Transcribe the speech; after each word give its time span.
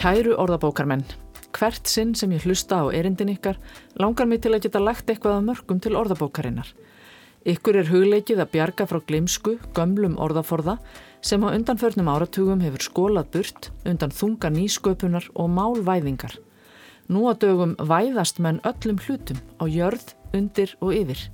Kæru 0.00 0.32
orðabókarmenn, 0.40 1.02
hvert 1.52 1.88
sinn 1.90 2.14
sem 2.16 2.30
ég 2.32 2.46
hlusta 2.46 2.78
á 2.80 2.88
erindin 2.88 3.34
ykkar 3.34 3.58
langar 4.00 4.24
mig 4.24 4.38
til 4.40 4.54
að 4.56 4.62
geta 4.64 4.80
lagt 4.80 5.10
eitthvað 5.12 5.34
af 5.36 5.42
mörgum 5.44 5.82
til 5.84 5.92
orðabókarinnar. 6.00 6.70
Ykkur 7.44 7.76
er 7.82 7.90
hugleikið 7.92 8.40
að 8.40 8.48
bjarga 8.54 8.86
frá 8.88 8.96
glimsku, 9.04 9.58
gömlum 9.76 10.14
orðaforða 10.16 10.78
sem 11.20 11.44
á 11.44 11.52
undanförnum 11.52 12.08
áratugum 12.08 12.64
hefur 12.64 12.86
skólað 12.86 13.28
burt 13.36 13.68
undan 13.84 14.16
þunga 14.16 14.48
nýsköpunar 14.56 15.28
og 15.36 15.52
málvæðingar. 15.58 16.32
Nú 17.12 17.28
að 17.28 17.44
dögum 17.44 17.76
væðast 17.76 18.40
menn 18.40 18.64
öllum 18.64 19.04
hlutum 19.04 19.44
á 19.60 19.68
jörð, 19.68 20.14
undir 20.32 20.72
og 20.80 20.96
yfir. 20.96 21.28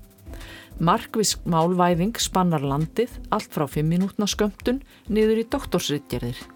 Markvisk 0.82 1.46
málvæðing 1.46 2.18
spannar 2.18 2.66
landið 2.66 3.14
allt 3.30 3.54
frá 3.54 3.68
5 3.70 3.86
minútna 3.94 4.26
skömmtun 4.26 4.82
niður 5.06 5.46
í 5.46 5.48
doktorsritgerðir. 5.54 6.55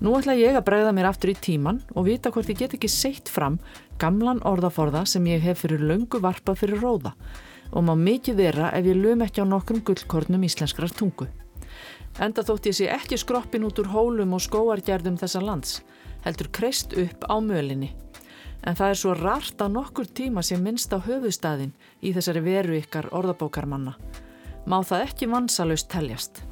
Nú 0.00 0.14
ætla 0.16 0.32
ég 0.32 0.56
að 0.56 0.64
bregða 0.64 0.92
mér 0.96 1.10
aftur 1.10 1.34
í 1.34 1.36
tíman 1.36 1.82
og 1.92 2.06
vita 2.06 2.30
hvort 2.32 2.48
ég 2.48 2.56
get 2.62 2.72
ekki 2.76 2.88
seitt 2.88 3.28
fram 3.28 3.58
gamlan 4.00 4.40
orðaforða 4.48 5.02
sem 5.04 5.26
ég 5.28 5.42
hef 5.44 5.60
fyrir 5.66 5.82
löngu 5.84 6.22
varpað 6.24 6.62
fyrir 6.62 6.80
róða 6.80 7.12
og 7.76 7.84
má 7.84 7.92
mikið 8.00 8.38
vera 8.40 8.70
ef 8.78 8.88
ég 8.88 8.96
löm 8.96 9.20
ekki 9.26 9.44
á 9.44 9.46
nokkrum 9.46 9.82
gullkornum 9.84 10.46
íslenskrar 10.48 10.94
tungu. 10.96 11.28
Enda 12.16 12.42
þótt 12.42 12.70
ég 12.70 12.78
sé 12.78 12.88
ekki 12.90 13.18
skroppin 13.20 13.66
út 13.68 13.78
úr 13.82 13.92
hólum 13.92 14.32
og 14.34 14.42
skóargerðum 14.42 15.20
þessa 15.20 15.42
lands, 15.44 15.82
heldur 16.24 16.48
kreist 16.48 16.96
upp 16.96 17.28
á 17.28 17.36
mölinni. 17.44 17.92
En 18.64 18.76
það 18.76 18.94
er 18.94 19.00
svo 19.02 19.14
rart 19.20 19.60
að 19.60 19.76
nokkur 19.76 20.08
tíma 20.08 20.42
sé 20.44 20.56
minnst 20.56 20.92
á 20.96 20.98
höfustæðin 21.00 21.76
í 22.00 22.12
þessari 22.16 22.42
veru 22.44 22.80
ykkar 22.80 23.12
orðabókarmanna. 23.12 23.94
Má 24.64 24.80
það 24.80 25.06
ekki 25.06 25.30
vansalust 25.30 25.92
teljast. 25.92 26.42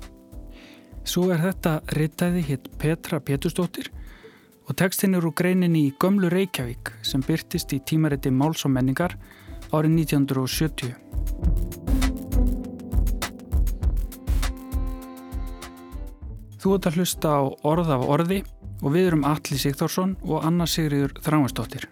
Svo 1.09 1.31
er 1.33 1.39
þetta 1.41 1.78
rittæði 1.97 2.42
hitt 2.45 2.67
Petra 2.77 3.17
Pétustóttir 3.25 3.87
og 4.69 4.77
tekstinn 4.77 5.17
eru 5.17 5.31
greinin 5.33 5.77
í 5.78 5.87
Gömlu 5.97 6.28
Reykjavík 6.28 6.91
sem 7.01 7.23
byrtist 7.25 7.73
í 7.73 7.78
tímariti 7.81 8.28
Máls 8.28 8.67
og 8.69 8.75
menningar 8.75 9.14
árið 9.73 9.95
1970. 10.03 10.92
Þú 16.59 16.75
ert 16.77 16.91
að 16.91 17.01
hlusta 17.01 17.33
á 17.41 17.42
orð 17.73 17.95
af 17.97 18.05
orði 18.05 18.42
og 18.83 18.92
við 18.92 19.09
erum 19.09 19.25
Alli 19.31 19.62
Sigþórsson 19.64 20.12
og 20.29 20.45
Anna 20.45 20.69
Sigriður 20.69 21.17
Þráinsdóttir. 21.25 21.89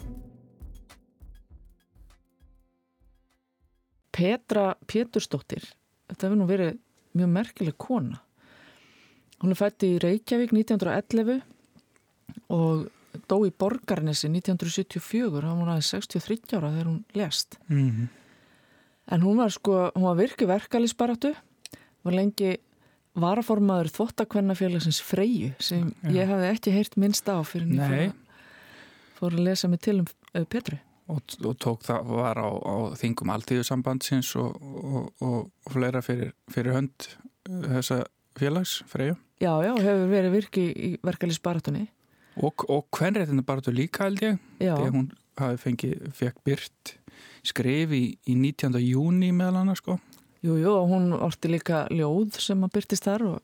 Petra 4.13 4.75
Pétursdóttir, 4.85 5.65
þetta 6.11 6.29
hefur 6.29 6.41
nú 6.43 6.53
verið 6.53 6.77
mjög 7.17 7.35
merkileg 7.41 7.81
kona. 7.81 8.26
Hún 9.43 9.53
er 9.53 9.59
fætt 9.59 9.85
í 9.85 9.97
Reykjavík 10.03 10.55
1911 10.57 11.43
og 12.53 12.87
dó 13.29 13.41
í 13.47 13.53
Borgarnesi 13.53 14.29
1974, 14.29 15.43
hann 15.45 15.61
var 15.63 15.75
aðeins 15.75 15.91
63 15.95 16.57
ára 16.57 16.73
þegar 16.73 16.91
hún 16.91 17.03
lest. 17.17 17.59
Mm 17.69 17.91
-hmm. 17.91 18.09
En 19.13 19.23
hún 19.23 19.37
var 19.37 19.51
sko, 19.51 19.91
hún 19.95 20.03
var 20.03 20.17
virkið 20.17 20.49
verkalisbaratu, 20.49 21.35
var 22.03 22.13
lengi 22.13 22.57
varaformaður 23.15 23.89
þvottakvennafélagsins 23.89 25.01
Freyju 25.03 25.55
sem 25.59 25.95
Já. 26.03 26.11
ég 26.11 26.29
hafði 26.29 26.51
ekki 26.51 26.75
heyrt 26.75 26.97
minnst 26.97 27.29
á 27.29 27.41
fyrir 27.45 27.67
nýja 27.67 28.13
fór 29.17 29.33
að 29.33 29.47
lesa 29.49 29.69
mig 29.69 29.81
til 29.81 30.01
um 30.03 30.07
uh, 30.35 30.45
Petru. 30.45 30.79
Og, 31.07 31.23
og 31.47 31.55
tók 31.63 31.85
það 31.87 32.09
var 32.11 32.41
á, 32.43 32.51
á 32.51 32.75
þingum 32.99 33.31
alltíðusambandsins 33.31 34.33
og, 34.37 34.57
og, 34.61 35.13
og 35.23 35.71
fleira 35.71 36.03
fyrir, 36.03 36.35
fyrir 36.53 36.75
hönd 36.75 37.09
uh, 37.49 37.63
þessa 37.79 38.03
félags 38.37 38.83
Freyju. 38.91 39.17
Já, 39.37 39.53
já, 39.61 39.73
hefur 39.77 40.09
verið 40.09 40.35
virkið 40.39 40.69
í 40.73 40.91
verkalisbaratunni. 41.05 41.87
Og, 42.41 42.67
og 42.73 42.87
hvernréttinu 42.93 43.45
bara 43.45 43.65
þú 43.65 43.73
líka 43.77 44.07
held 44.07 44.23
ég 44.25 44.39
þegar 44.61 44.93
hún 44.93 45.11
hafi 45.41 45.61
fengið, 45.61 46.07
fekk 46.17 46.41
byrt 46.47 46.97
skrif 47.47 47.93
í, 47.97 48.05
í 48.29 48.37
19. 48.37 48.77
júni 48.83 49.33
meðal 49.37 49.63
hana 49.63 49.77
sko 49.79 49.99
Jú, 50.45 50.59
jú, 50.61 50.71
og 50.71 50.91
hún 50.93 51.11
orti 51.17 51.51
líka 51.51 51.87
ljóð 51.91 52.37
sem 52.45 52.61
að 52.63 52.75
byrtist 52.77 53.07
þar 53.09 53.25
og, 53.31 53.39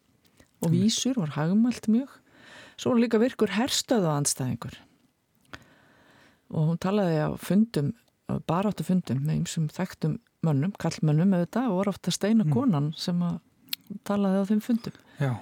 og 0.63 0.69
mm. 0.69 0.75
vísur, 0.77 1.19
var 1.19 1.35
hagumælt 1.39 1.89
mjög 1.91 2.19
svo 2.81 2.95
líka 2.99 3.21
virkur 3.23 3.53
herstöðu 3.57 4.11
anstæðingur 4.13 4.77
og 6.53 6.73
hún 6.73 6.83
talaði 6.83 7.23
á 7.25 7.31
fundum 7.41 7.93
baráttu 8.49 8.85
fundum 8.87 9.23
með 9.25 9.41
einsum 9.41 9.71
þekktum 9.73 10.19
mönnum, 10.45 10.75
kallmönnum 10.81 11.33
með 11.33 11.47
þetta 11.47 11.65
og 11.71 11.81
var 11.81 11.93
ofta 11.93 12.15
steina 12.15 12.45
mm. 12.45 12.53
konan 12.55 12.93
sem 12.99 13.19
að 13.25 13.41
talaði 14.09 14.45
á 14.45 14.49
þeim 14.53 14.63
fundum 14.65 15.01
Já. 15.21 15.33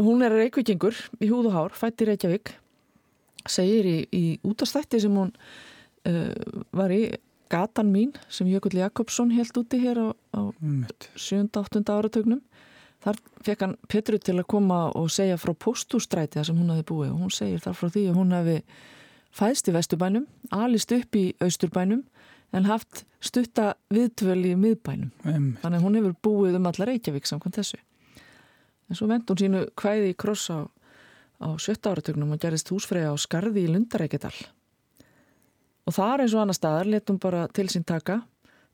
Hún 0.00 0.24
er 0.24 0.32
reykvikingur 0.32 0.96
í 1.20 1.28
húð 1.30 1.50
og 1.50 1.56
hár, 1.56 1.76
fætt 1.76 2.04
í 2.04 2.08
Reykjavík 2.08 2.54
segir 3.50 3.88
í, 3.88 3.98
í 4.14 4.24
útastætti 4.46 5.00
sem 5.02 5.14
hún 5.16 5.32
uh, 6.08 6.32
var 6.72 6.94
í 6.94 7.02
gatan 7.52 7.90
mín 7.92 8.14
sem 8.32 8.48
Jökull 8.48 8.78
Jakobsson 8.78 9.32
held 9.34 9.58
úti 9.60 9.80
hér 9.82 10.00
á, 10.00 10.08
á 10.32 10.40
7-8. 11.18 11.82
áratögnum 11.92 12.40
þar 13.02 13.18
fekk 13.44 13.64
hann 13.66 13.76
Petru 13.90 14.18
til 14.22 14.38
að 14.38 14.48
koma 14.54 14.86
og 14.96 15.10
segja 15.12 15.38
frá 15.40 15.52
postústræti 15.58 16.38
það 16.38 16.48
sem 16.48 16.60
hún 16.62 16.72
hafi 16.72 16.86
búið 16.88 17.12
og 17.12 17.22
hún 17.24 17.34
segir 17.34 17.62
þar 17.64 17.78
frá 17.78 17.90
því 17.90 18.06
að 18.08 18.18
hún 18.20 18.36
hafi 18.36 18.58
fæðst 19.32 19.68
í 19.68 19.76
Vesturbænum 19.76 20.26
alist 20.54 20.94
upp 20.94 21.18
í 21.18 21.24
Austurbænum 21.42 22.04
en 22.52 22.68
haft 22.68 23.04
stutta 23.24 23.72
viðtvöl 23.92 24.42
í 24.52 24.54
miðbænum 24.60 25.10
Emme. 25.24 25.56
þannig 25.62 25.78
að 25.78 25.86
hún 25.86 25.98
hefur 25.98 26.16
búið 26.28 26.60
um 26.60 26.68
allar 26.70 26.92
Reykjavík 26.92 27.28
samkvæmt 27.28 27.58
þessu 27.60 27.80
en 28.92 28.98
svo 28.98 29.08
vend 29.08 29.24
hún 29.30 29.40
sínu 29.40 29.64
hvæði 29.80 30.12
í 30.12 30.18
kross 30.20 30.50
á 30.52 30.68
á 31.42 31.48
sjötta 31.58 31.90
áratögnum 31.90 32.32
og 32.32 32.40
gerist 32.40 32.70
húsfreyja 32.70 33.10
á 33.10 33.16
skarði 33.18 33.66
í 33.66 33.70
Lundarækjadal. 33.70 34.34
Og 35.86 35.94
þar 35.96 36.22
eins 36.22 36.34
og 36.36 36.44
annar 36.44 36.56
staðar 36.56 36.90
letum 36.90 37.18
bara 37.18 37.48
til 37.50 37.66
sín 37.72 37.84
taka, 37.86 38.20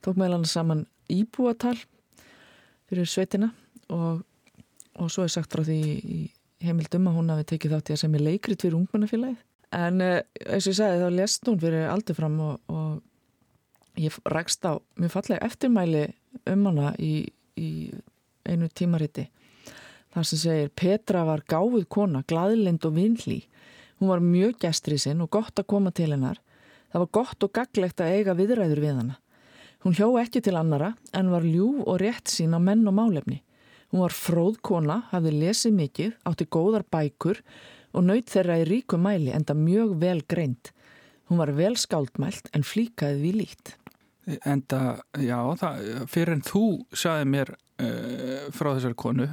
tók 0.05 0.19
meðlan 0.21 0.45
saman 0.45 0.85
íbúatal 1.09 1.77
fyrir 2.89 3.09
sveitina 3.09 3.51
og, 3.89 4.21
og 5.01 5.09
svo 5.13 5.25
er 5.25 5.33
sagt 5.33 5.53
frá 5.53 5.65
því 5.65 5.79
í 5.81 6.19
heimildum 6.65 7.09
að 7.09 7.17
hún 7.17 7.33
hafi 7.33 7.49
tekið 7.55 7.77
þátt 7.77 7.91
í 7.91 7.97
að 7.97 8.03
sem 8.03 8.19
er 8.19 8.27
leikrit 8.27 8.65
fyrir 8.65 8.77
ungmennafélagið. 8.83 9.41
En 9.79 10.01
eh, 10.05 10.21
eins 10.45 10.67
og 10.67 10.73
ég 10.73 10.79
sagði 10.79 11.01
þá 11.03 11.17
lest 11.17 11.49
hún 11.49 11.59
fyrir 11.63 11.89
aldur 11.89 12.17
fram 12.19 12.39
og, 12.45 12.61
og 12.69 13.99
ég 14.01 14.21
rækst 14.29 14.69
á 14.69 14.77
mjög 15.01 15.15
fallega 15.17 15.49
eftirmæli 15.49 16.05
um 16.53 16.69
hana 16.69 16.93
í, 17.01 17.13
í 17.57 17.71
einu 18.49 18.69
tímariti 18.69 19.29
þar 20.15 20.27
sem 20.29 20.41
segir 20.43 20.75
Petra 20.75 21.25
var 21.29 21.45
gáð 21.49 21.85
kona, 21.91 22.25
gladlind 22.29 22.85
og 22.89 22.97
vinlí. 22.97 23.43
Hún 23.99 24.13
var 24.13 24.23
mjög 24.23 24.61
gæstrisinn 24.63 25.23
og 25.25 25.33
gott 25.35 25.59
að 25.59 25.69
koma 25.73 25.91
til 25.91 26.13
hennar. 26.13 26.39
Það 26.93 27.03
var 27.05 27.11
gott 27.19 27.45
og 27.45 27.53
gaglegt 27.53 28.01
að 28.01 28.15
eiga 28.17 28.37
viðræður 28.39 28.83
við 28.85 29.01
hana. 29.01 29.19
Hún 29.85 29.95
hjó 29.95 30.09
ekki 30.19 30.43
til 30.43 30.57
annara 30.59 30.95
en 31.15 31.31
var 31.31 31.45
ljú 31.47 31.85
og 31.85 32.01
rétt 32.03 32.31
sín 32.33 32.57
á 32.57 32.61
menn 32.63 32.87
og 32.89 32.97
málefni. 32.97 33.43
Hún 33.93 34.03
var 34.05 34.15
fróð 34.15 34.59
kona, 34.65 35.03
hafði 35.13 35.35
lesið 35.39 35.77
mikið, 35.77 36.17
átti 36.29 36.47
góðar 36.51 36.85
bækur 36.93 37.41
og 37.97 38.05
naut 38.05 38.29
þeirra 38.29 38.59
í 38.63 38.67
ríku 38.69 38.99
mæli 39.01 39.33
enda 39.35 39.57
mjög 39.57 39.95
vel 40.03 40.23
greint. 40.29 40.73
Hún 41.29 41.41
var 41.41 41.53
vel 41.57 41.77
skáldmælt 41.77 42.51
en 42.57 42.65
flíkaði 42.65 43.21
við 43.23 43.39
lít. 43.43 43.75
Enda, 44.45 44.99
já, 45.17 45.39
það, 45.57 45.87
fyrir 46.13 46.35
en 46.37 46.45
þú 46.45 46.65
saði 46.93 47.29
mér 47.33 47.55
uh, 47.55 48.49
frá 48.53 48.75
þessari 48.75 48.99
konu 48.99 49.29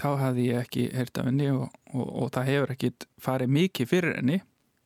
þá 0.00 0.08
hafði 0.20 0.46
ég 0.50 0.62
ekki 0.64 0.86
heyrt 0.96 1.18
af 1.20 1.28
henni 1.28 1.50
og, 1.52 1.66
og, 1.92 2.06
og 2.06 2.30
það 2.34 2.48
hefur 2.50 2.72
ekki 2.76 2.92
farið 3.20 3.52
mikið 3.58 3.90
fyrir 3.90 4.16
henni. 4.18 4.40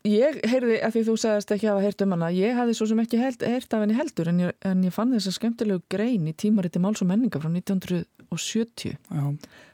Ég 0.05 0.37
heyrði, 0.45 0.75
af 0.85 0.93
því 0.93 1.03
þú 1.07 1.13
sagðist 1.17 1.53
ekki 1.55 1.69
að 1.71 1.79
hafa 1.79 1.85
heyrt 1.87 2.03
um 2.05 2.11
hana, 2.13 2.27
ég 2.37 2.59
hafði 2.59 2.75
svo 2.77 2.89
sem 2.91 2.99
ekki 3.01 3.21
heyrt 3.23 3.45
af 3.73 3.81
henni 3.81 3.95
heldur 3.97 4.29
en 4.29 4.43
ég, 4.43 4.51
en 4.69 4.83
ég 4.85 4.93
fann 4.93 5.15
þess 5.15 5.31
að 5.31 5.37
skemmtilegu 5.39 5.81
grein 5.95 6.27
í 6.29 6.35
tímariti 6.37 6.83
Máls 6.83 7.01
og 7.01 7.09
menninga 7.09 7.41
frá 7.41 7.49
1970 7.49 8.99
Já. 9.01 9.25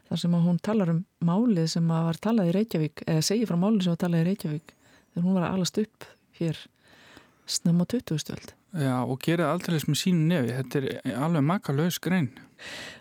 þar 0.07 0.21
sem 0.23 0.37
hún 0.45 0.61
talar 0.63 0.93
um 0.95 1.01
málið 1.27 1.73
sem 1.73 1.91
að 1.91 2.07
var 2.07 2.21
talað 2.23 2.53
í 2.53 2.55
Reykjavík, 2.61 3.03
eða 3.11 3.25
segir 3.27 3.51
frá 3.51 3.59
málið 3.59 3.89
sem 3.89 3.97
var 3.97 4.03
talað 4.05 4.23
í 4.23 4.29
Reykjavík 4.29 4.77
þegar 4.77 5.27
hún 5.27 5.41
var 5.41 5.49
að 5.49 5.57
alast 5.59 5.83
upp 5.83 6.07
hér 6.39 6.63
snem 7.51 7.83
á 7.83 7.85
20. 7.91 8.23
stöld. 8.23 8.55
Já 8.71 8.95
og 9.03 9.19
gerði 9.27 9.49
aldrei 9.51 9.81
sem 9.83 9.99
sínu 9.99 10.29
nefi, 10.31 10.55
þetta 10.61 10.85
er 10.85 11.19
alveg 11.27 11.43
makalös 11.43 11.99
grein. 11.99 12.31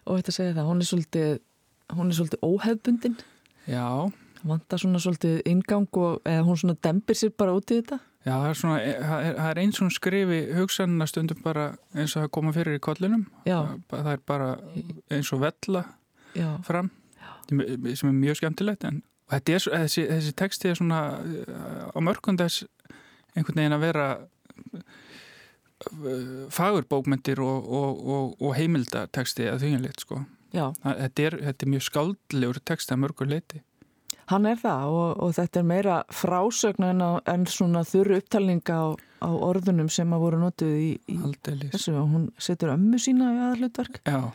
Og 0.10 0.18
þetta 0.18 0.34
segja 0.34 0.58
það, 0.58 0.70
hún 0.72 0.82
er 0.82 0.90
svolítið 0.90 1.32
hún 1.96 2.10
er 2.10 2.18
svolítið 2.18 2.46
óhefbundin 2.46 3.18
Já. 3.70 4.10
Vantar 4.44 4.80
svona 4.80 5.02
svolítið 5.04 5.42
ingang 5.50 5.90
og 6.00 6.22
eða 6.28 6.46
hún 6.48 6.58
svona 6.58 6.78
dempir 6.84 7.18
sér 7.20 7.34
bara 7.38 7.54
út 7.58 7.72
í 7.74 7.82
þetta? 7.82 8.00
Já, 8.26 8.34
það 8.34 8.50
er, 8.50 8.58
svona, 8.60 8.78
það 8.80 9.26
er, 9.26 9.36
það 9.38 9.50
er 9.50 9.60
eins 9.64 9.82
og 9.82 9.92
skrifi 9.96 10.40
hugsanna 10.58 11.08
stundum 11.08 11.44
bara 11.44 11.66
eins 11.96 12.16
og 12.16 12.24
það 12.24 12.32
koma 12.36 12.54
fyrir 12.56 12.80
í 12.80 12.82
kollunum 12.84 13.28
það, 13.46 13.76
það 13.92 14.10
er 14.12 14.24
bara 14.28 14.50
eins 15.16 15.32
og 15.36 15.44
vella 15.44 15.84
Já. 16.36 16.50
fram 16.68 16.90
Já. 17.16 17.30
sem 17.50 18.10
er 18.12 18.18
mjög 18.18 18.42
skemmtilegt 18.42 18.84
en 18.90 19.02
er, 19.32 19.44
þessi, 19.46 20.04
þessi 20.10 20.36
texti 20.36 20.72
er 20.72 20.80
svona 20.80 21.00
á 21.96 22.00
mörgum 22.04 22.40
þess 22.40 22.68
einhvern 23.38 23.62
veginn 23.62 23.78
að 23.78 23.86
vera 23.86 24.10
fagurbókmyndir 26.52 27.40
og, 27.40 27.72
og, 27.72 28.04
og, 28.04 28.36
og 28.44 28.56
heimildarteksti 28.58 29.48
að 29.48 29.64
þvíjanleitt 29.64 30.04
sko 30.04 30.24
þetta 30.54 31.26
er, 31.26 31.40
þetta 31.50 31.66
er 31.66 31.74
mjög 31.76 31.88
skáldlegur 31.88 32.62
text 32.66 32.94
að 32.94 33.04
mörgur 33.06 33.30
leiti 33.30 33.64
Hann 34.30 34.46
er 34.46 34.60
það 34.62 34.92
og, 34.94 35.22
og 35.26 35.32
þetta 35.34 35.62
er 35.62 35.66
meira 35.66 35.94
frásögn 36.14 36.86
en, 36.86 37.00
á, 37.02 37.12
en 37.32 37.48
svona 37.50 37.82
þurru 37.88 38.20
upptalninga 38.22 38.76
á, 38.78 38.88
á 39.26 39.30
orðunum 39.34 39.90
sem 39.90 40.12
að 40.14 40.22
voru 40.22 40.42
notuð 40.44 40.76
í, 40.78 40.90
í 41.10 41.18
þessu 41.72 41.96
og 41.98 42.12
hún 42.12 42.28
setur 42.38 42.76
ömmu 42.76 43.00
sína 43.02 43.32
í 43.34 43.40
aðalutverk. 43.48 44.04
Já. 44.06 44.30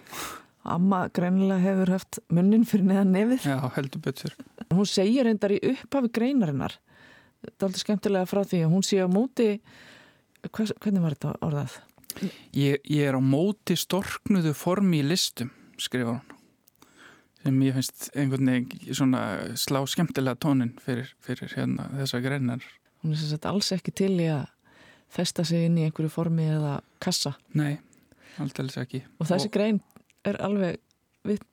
Amma 0.75 1.05
greinilega 1.15 1.63
hefur 1.63 1.95
haft 1.95 2.19
munnin 2.33 2.67
fyrir 2.67 2.89
neðan 2.91 3.15
nefið. 3.15 3.47
Já, 3.53 3.59
heldur 3.77 4.03
betur. 4.03 4.35
Hún 4.73 4.91
segir 4.91 5.29
reyndar 5.29 5.55
í 5.55 5.61
upphafi 5.71 6.11
greinarinnar, 6.19 6.79
þetta 7.45 7.55
er 7.55 7.69
alltaf 7.69 7.85
skemmtilega 7.85 8.31
frá 8.31 8.43
því 8.51 8.65
hún 8.73 8.87
sé 8.87 8.99
á 8.99 9.07
móti, 9.07 9.51
hvers, 10.49 10.75
hvernig 10.83 11.05
var 11.05 11.15
þetta 11.15 11.37
orðað? 11.45 11.79
Ég, 12.57 12.83
ég 12.83 13.07
er 13.07 13.15
á 13.15 13.23
móti 13.23 13.77
storknuðu 13.79 14.57
formi 14.59 15.05
í 15.05 15.07
listum, 15.07 15.55
skrifa 15.82 16.17
hún 16.17 16.35
sem 17.44 17.61
ég 17.67 17.76
finnst 17.76 18.06
einhvern 18.17 18.49
veginn 18.49 18.97
svona 18.97 19.21
slá 19.61 19.82
skemmtilega 19.91 20.38
tónin 20.41 20.73
fyrir, 20.81 21.11
fyrir 21.25 21.53
hérna 21.53 21.91
þessa 21.99 22.21
greinar. 22.25 22.65
Hún 23.03 23.12
er 23.12 23.21
sem 23.21 23.32
sagt 23.35 23.49
alls 23.49 23.71
ekki 23.75 23.93
til 24.00 24.15
í 24.17 24.29
að 24.32 24.47
festa 25.12 25.44
sig 25.44 25.67
inn 25.69 25.76
í 25.79 25.85
einhverju 25.85 26.12
formi 26.12 26.47
eða 26.49 26.79
kassa. 27.05 27.35
Nei, 27.53 27.76
alltaf 28.41 28.79
ekki. 28.81 29.03
Og 29.21 29.29
þessi 29.29 29.50
og... 29.50 29.55
grein 29.56 29.81
er 30.25 30.41
alveg, 30.44 30.81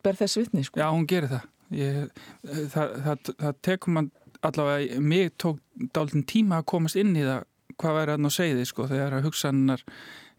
ber 0.04 0.20
þess 0.20 0.40
vitni 0.40 0.64
sko. 0.64 0.80
Já, 0.80 0.88
hún 0.96 1.08
gerir 1.10 1.34
það. 1.34 1.50
Ég, 1.76 2.24
það, 2.72 2.96
það, 3.04 3.32
það 3.44 3.60
tekum 3.68 3.98
man 4.00 4.10
allavega, 4.48 5.00
mig 5.04 5.36
tók 5.40 5.60
dálítinn 5.96 6.28
tíma 6.28 6.62
að 6.62 6.70
komast 6.72 7.00
inn 7.00 7.14
í 7.16 7.26
það 7.28 7.46
hvað 7.82 7.98
væri 7.98 8.16
að 8.16 8.24
ná 8.24 8.32
segði 8.32 8.66
sko 8.68 8.88
þegar 8.90 9.18
að 9.18 9.28
hugsanar 9.28 9.84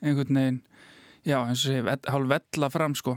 einhvern 0.02 0.38
veginn, 0.38 0.58
já 1.26 1.38
eins 1.40 1.62
og 1.64 1.69
sé, 1.70 1.96
hálf 2.11 2.28
vella 2.32 2.69
fram 2.73 2.96
sko 2.99 3.17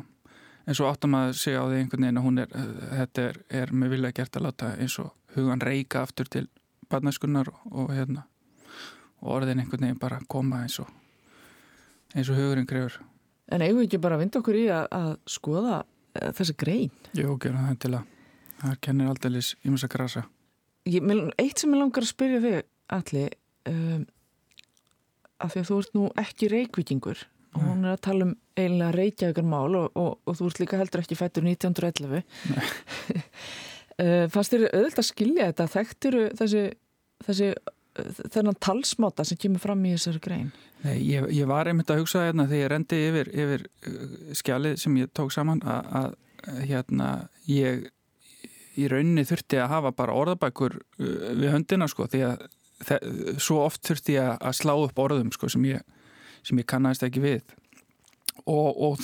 en 0.66 0.78
svo 0.78 0.90
áttum 0.90 1.16
að 1.18 1.34
segja 1.40 1.62
á 1.62 1.66
því 1.70 1.80
einhvern 1.82 2.06
veginn 2.06 2.20
að 2.20 2.26
hún 2.26 2.42
er, 2.44 2.54
þetta 3.00 3.26
er, 3.30 3.42
er 3.62 3.74
með 3.74 3.96
vilja 3.96 4.14
gert 4.20 4.38
að 4.38 4.48
láta 4.48 4.72
eins 4.82 4.98
og 5.02 5.12
hugan 5.36 5.62
reyka 5.62 6.02
aftur 6.02 6.30
til 6.32 6.46
barnaskunnar 6.90 7.52
og, 7.52 7.66
og 7.72 7.92
hérna 7.94 8.26
og 9.22 9.34
orðin 9.40 9.64
einhvern 9.64 9.88
veginn 9.88 10.02
bara 10.02 10.22
koma 10.30 10.64
eins 10.66 10.80
og 10.84 10.90
eins 12.16 12.30
og 12.32 12.40
hugurinn 12.40 12.68
grefur. 12.70 13.02
En 13.52 13.62
eigum 13.62 13.82
við 13.82 13.90
ekki 13.90 14.02
bara 14.02 14.18
að 14.18 14.24
vinda 14.24 14.42
okkur 14.42 14.58
í 14.58 14.66
að, 14.74 14.86
að 14.96 15.12
skoða 15.30 15.80
uh, 15.84 16.30
þessi 16.38 16.56
grein? 16.58 16.94
Jú, 17.18 17.36
gerum 17.42 17.68
það 17.68 17.80
til 17.84 17.94
að 18.00 18.12
það 18.62 18.80
kennir 18.88 19.12
aldrei 19.12 19.40
í 19.42 19.74
mjög 19.74 19.92
grasa. 19.92 20.26
Ég, 20.90 21.06
Eitt 21.42 21.62
sem 21.62 21.74
ég 21.74 21.82
langar 21.82 22.06
að 22.06 22.12
spyrja 22.12 22.42
þig 22.44 22.60
allir 22.96 23.38
um, 23.70 24.06
af 25.42 25.54
því 25.54 25.62
að 25.62 25.70
þú 25.70 25.80
ert 25.82 25.96
nú 25.98 26.10
ekki 26.22 26.52
reykvikingur 26.54 27.26
hún 27.62 27.86
er 27.86 27.96
að 27.96 28.04
tala 28.08 28.28
um 28.28 28.34
eiginlega 28.56 28.96
reykjavíkar 28.96 29.48
mál 29.48 29.78
og, 29.80 29.88
og, 30.00 30.12
og 30.26 30.38
þú 30.38 30.50
ert 30.50 30.62
líka 30.64 30.80
heldur 30.80 31.04
ekki 31.04 31.18
fættur 31.20 31.48
1911 31.48 32.20
uh, 34.00 34.26
fannst 34.32 34.54
þér 34.54 34.68
auðvitað 34.70 35.02
að 35.04 35.10
skilja 35.10 35.50
þetta? 35.50 35.68
Þekktur 35.76 36.20
þessi, 36.42 36.64
þessi 37.28 37.50
þennan 38.36 38.60
talsmáta 38.64 39.26
sem 39.28 39.40
kemur 39.40 39.64
fram 39.64 39.84
í 39.88 39.96
þessari 39.96 40.24
grein? 40.24 40.52
Nei, 40.84 40.98
ég, 41.08 41.28
ég 41.34 41.50
var 41.50 41.70
einmitt 41.70 41.92
að 41.92 42.04
hugsa 42.04 42.26
hérna 42.28 42.48
þegar 42.50 42.62
ég 42.62 42.72
rendi 42.74 43.02
yfir, 43.10 43.34
yfir 43.34 43.66
uh, 43.66 44.06
skjalið 44.42 44.78
sem 44.84 45.02
ég 45.02 45.12
tók 45.16 45.34
saman 45.36 45.64
að 45.66 46.14
hérna 46.68 47.10
ég 47.50 47.88
í 48.76 48.90
rauninni 48.92 49.24
þurfti 49.26 49.58
að 49.64 49.72
hafa 49.72 49.96
bara 49.96 50.16
orðabækur 50.20 50.78
uh, 50.78 51.34
við 51.40 51.52
höndina 51.56 51.88
sko 51.92 52.08
því 52.12 52.28
að 52.30 52.46
svo 53.40 53.62
oft 53.64 53.86
þurfti 53.88 54.18
ég 54.18 54.34
að 54.36 54.58
slá 54.58 54.74
upp 54.76 54.98
orðum 55.00 55.32
sko 55.32 55.48
sem 55.52 55.64
ég 55.70 55.84
sem 56.46 56.62
ég 56.62 56.68
kannast 56.70 57.06
ekki 57.06 57.24
við 57.24 57.56
og, 58.46 58.82
og 58.82 58.98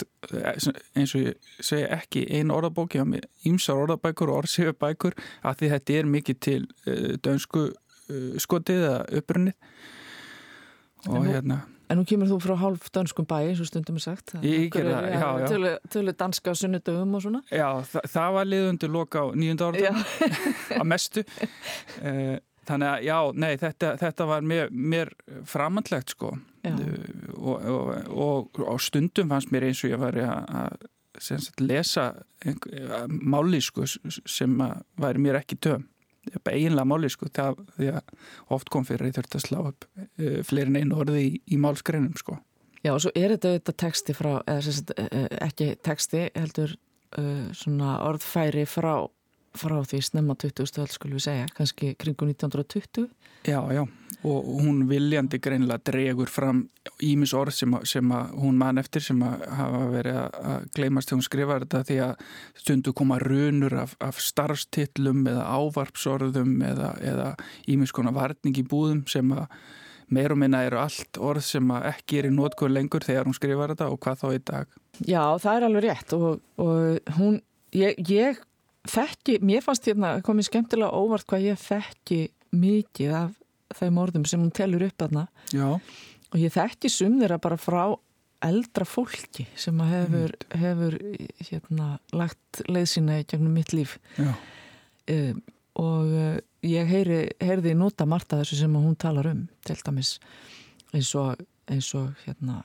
eins 0.96 1.16
og 1.16 1.24
ég 1.24 1.50
segi 1.64 1.88
ekki 1.90 2.26
einu 2.30 2.56
orðabók 2.58 2.98
ég 2.98 3.08
með 3.08 3.28
ímsar 3.50 3.80
orðabækur 3.86 4.32
og 4.32 4.44
orðsífabækur 4.44 5.18
að 5.48 5.62
því 5.62 5.72
þetta 5.76 5.98
er 5.98 6.14
mikið 6.16 6.40
til 6.48 6.62
uh, 6.86 7.12
dönsku 7.24 7.68
uh, 7.72 8.32
skotið 8.42 8.88
eða 8.90 9.04
upprunnið 9.22 9.58
og 11.10 11.18
nú, 11.18 11.28
hérna 11.32 11.64
En 11.92 11.98
nú 12.00 12.06
kemur 12.08 12.30
þú 12.30 12.38
frá 12.40 12.54
hálf 12.56 12.86
danskum 12.96 13.26
bæi, 13.28 13.50
svo 13.60 13.66
stundum 13.68 13.98
er 14.00 14.04
sagt. 14.06 14.32
Ég 14.48 14.70
gerði 14.72 14.94
það, 14.94 15.08
já, 15.12 15.26
já. 15.42 15.48
Tölu, 15.52 15.72
tölu 15.92 16.14
danska 16.16 16.54
á 16.54 16.56
sunnudöfum 16.56 17.18
og 17.18 17.24
svona. 17.26 17.42
Já, 17.52 17.68
þa 17.84 18.04
það 18.14 18.36
var 18.38 18.48
liðundur 18.48 18.94
loka 18.94 19.24
á 19.24 19.36
nýjunda 19.36 19.68
áratum, 19.68 20.00
að 20.80 20.88
mestu. 20.88 21.26
Þannig 22.70 22.88
að 22.94 23.04
já, 23.10 23.18
nei, 23.44 23.50
þetta, 23.60 23.92
þetta 24.06 24.30
var 24.30 24.48
mér, 24.54 24.72
mér 24.72 25.12
framandlegt 25.52 26.16
sko 26.16 26.32
og, 27.38 27.64
og, 28.10 28.60
og, 28.62 28.82
stundum 28.82 29.32
fannst 29.32 29.54
mér 29.54 29.70
eins 29.70 29.84
og 29.86 29.94
ég 29.94 30.02
var 30.02 30.18
að 30.22 30.90
lesa 31.60 32.12
mállísku 33.10 33.88
sem 34.26 34.54
væri 35.02 35.24
mér 35.24 35.42
ekki 35.42 35.60
töm 35.62 35.88
eiginlega 36.46 36.86
mállísku 36.86 37.30
því 37.34 37.90
að 37.96 38.14
oft 38.54 38.70
kom 38.70 38.86
fyrir 38.86 39.08
að 39.08 39.10
ég 39.10 39.18
þurfti 39.18 39.40
að 39.40 39.46
slá 39.48 39.60
upp 39.72 39.88
uh, 39.98 40.40
fleirin 40.46 40.78
einu 40.78 41.00
orði 41.02 41.24
í, 41.26 41.32
í 41.50 41.58
málskreinum 41.58 42.14
sko. 42.20 42.38
Já 42.86 42.94
og 42.94 43.02
svo 43.02 43.12
er 43.18 43.34
þetta 43.34 43.56
auðvitað 43.56 43.78
texti 43.82 44.14
frá, 44.18 44.32
eða 44.50 44.62
sagt, 44.68 44.94
ekki 45.42 45.74
texti 45.86 46.28
heldur 46.34 46.78
svona 47.58 47.98
orðfæri 48.08 48.64
frá 48.70 48.94
frá 49.58 49.80
því 49.84 50.02
snemma 50.06 50.36
20. 50.40 50.80
öll 50.82 50.92
skulum 50.94 51.18
við 51.20 51.26
segja, 51.26 51.50
kannski 51.56 51.96
kringu 52.00 52.30
1920 52.30 53.10
Já, 53.42 53.58
já, 53.74 53.82
og 54.22 54.50
hún 54.62 54.84
viljandi 54.86 55.40
greinilega 55.42 55.82
dregur 55.90 56.30
fram 56.30 56.60
ímis 57.02 57.34
orð 57.34 57.56
sem, 57.58 57.76
sem 57.90 58.12
hún 58.38 58.60
man 58.60 58.78
eftir 58.78 59.02
sem 59.02 59.22
hafa 59.22 59.80
verið 59.90 60.20
að 60.22 60.68
gleymast 60.76 61.10
þegar 61.10 61.18
hún 61.18 61.26
skrifar 61.26 61.66
þetta 61.66 61.82
því 61.88 61.98
að 62.06 62.26
stundu 62.62 62.94
koma 62.94 63.18
runur 63.24 63.78
af, 63.82 63.96
af 63.98 64.22
starfstillum 64.22 65.26
eða 65.32 65.48
ávarpsorðum 65.58 66.54
eða, 66.70 66.92
eða 67.02 67.32
ímis 67.74 67.96
konar 67.98 68.14
varning 68.14 68.62
í 68.62 68.68
búðum 68.68 69.08
sem 69.10 69.34
að 69.34 69.48
meir 70.12 70.36
og 70.36 70.42
minna 70.44 70.62
eru 70.68 70.78
allt 70.84 71.18
orð 71.18 71.46
sem 71.48 71.74
ekki 71.80 72.22
er 72.22 72.30
í 72.30 72.36
nótkuð 72.36 72.76
lengur 72.76 73.08
þegar 73.08 73.26
hún 73.26 73.38
skrifar 73.38 73.74
þetta 73.74 73.90
og 73.90 74.00
hvað 74.06 74.22
þá 74.22 74.28
í 74.30 74.42
dag 74.52 74.80
Já, 75.08 75.24
það 75.42 75.54
er 75.56 75.68
alveg 75.72 75.86
rétt 75.88 76.16
og, 76.20 76.42
og 76.62 77.14
hún, 77.18 77.42
ég, 77.74 77.98
ég 78.12 78.42
þekki, 78.90 79.40
mér 79.46 79.64
fannst 79.66 79.88
hérna 79.90 80.16
komið 80.26 80.50
skemmtilega 80.50 80.98
óvart 80.98 81.28
hvað 81.30 81.50
ég 81.52 81.60
þekki 81.62 82.22
mikið 82.52 83.18
af 83.18 83.36
þeim 83.78 84.00
orðum 84.02 84.26
sem 84.28 84.42
hún 84.42 84.54
telur 84.56 84.84
upp 84.88 85.06
aðna 85.06 85.28
og 85.56 86.40
ég 86.40 86.54
þekki 86.54 86.92
sum 86.92 87.20
þeirra 87.22 87.40
bara 87.42 87.60
frá 87.62 87.84
eldra 88.42 88.88
fólki 88.90 89.46
sem 89.60 89.78
hefur, 89.86 90.34
mm. 90.34 90.58
hefur 90.64 90.98
hérna, 91.46 91.90
lagt 92.16 92.64
leiðsina 92.68 93.20
í 93.22 93.28
gegnum 93.30 93.54
mitt 93.54 93.74
líf. 93.76 94.00
Um, 94.18 95.44
og 95.82 96.10
uh, 96.10 96.40
ég 96.66 96.90
heyri, 96.90 97.22
heyriði 97.42 97.76
nota 97.78 98.08
Marta 98.10 98.42
þessu 98.42 98.64
sem 98.64 98.76
hún 98.76 98.98
talar 99.00 99.30
um 99.32 99.46
til 99.68 99.78
dæmis 99.86 100.16
eins 100.92 101.14
og, 101.20 101.40
eins 101.72 101.94
og 101.98 102.10
hérna, 102.26 102.64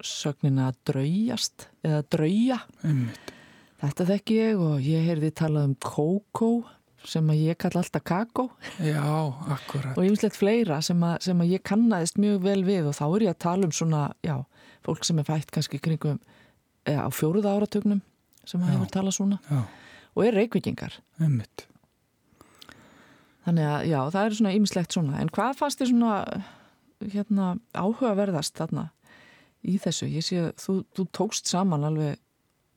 sögnina 0.00 0.70
að 0.70 0.80
draujast 0.92 1.68
eða 1.84 2.04
drauja 2.12 2.60
einmitt 2.84 3.35
Þetta 3.82 4.06
þekki 4.08 4.38
ég 4.38 4.62
og 4.62 4.80
ég 4.84 5.04
heyrði 5.04 5.30
talað 5.36 5.68
um 5.68 5.76
kókó 5.84 6.50
sem 7.06 7.28
að 7.30 7.42
ég 7.44 7.58
kalla 7.60 7.82
alltaf 7.82 8.02
kakó. 8.06 8.46
Já, 8.82 9.04
akkurat. 9.52 9.94
Og 9.94 10.08
ymslegt 10.08 10.38
fleira 10.38 10.80
sem 10.84 11.02
að, 11.06 11.18
sem 11.28 11.42
að 11.42 11.52
ég 11.52 11.64
kannadist 11.66 12.18
mjög 12.20 12.40
vel 12.46 12.62
við 12.66 12.90
og 12.90 12.96
þá 12.98 13.04
er 13.06 13.26
ég 13.26 13.34
að 13.34 13.42
tala 13.44 13.68
um 13.68 13.74
svona, 13.76 14.02
já, 14.26 14.36
fólk 14.86 15.06
sem 15.06 15.20
er 15.22 15.28
fætt 15.28 15.52
kannski 15.54 15.80
kringum 15.82 16.18
eða, 16.86 17.06
á 17.06 17.10
fjóruða 17.14 17.54
áratögnum 17.56 18.02
sem 18.46 18.62
að 18.62 18.74
hefur 18.74 18.92
talað 18.94 19.16
svona 19.18 19.38
já. 19.44 19.62
og 20.16 20.26
er 20.26 20.38
reykvikingar. 20.40 20.98
Ummitt. 21.22 21.66
Þannig 23.46 23.70
að, 23.70 23.80
já, 23.92 24.00
það 24.16 24.20
er 24.24 24.36
svona 24.40 24.56
ymslegt 24.58 24.96
svona. 24.96 25.22
En 25.22 25.30
hvað 25.30 25.58
fannst 25.60 25.82
þér 25.82 25.92
svona, 25.92 26.44
hérna, 27.14 27.54
áhugaverðast 27.76 28.56
þarna 28.58 28.88
í 29.62 29.76
þessu? 29.82 30.08
Ég 30.10 30.26
sé 30.26 30.40
að 30.42 30.54
þú, 30.64 30.80
þú 30.96 31.06
tókst 31.14 31.52
saman 31.52 31.86
alveg 31.86 32.18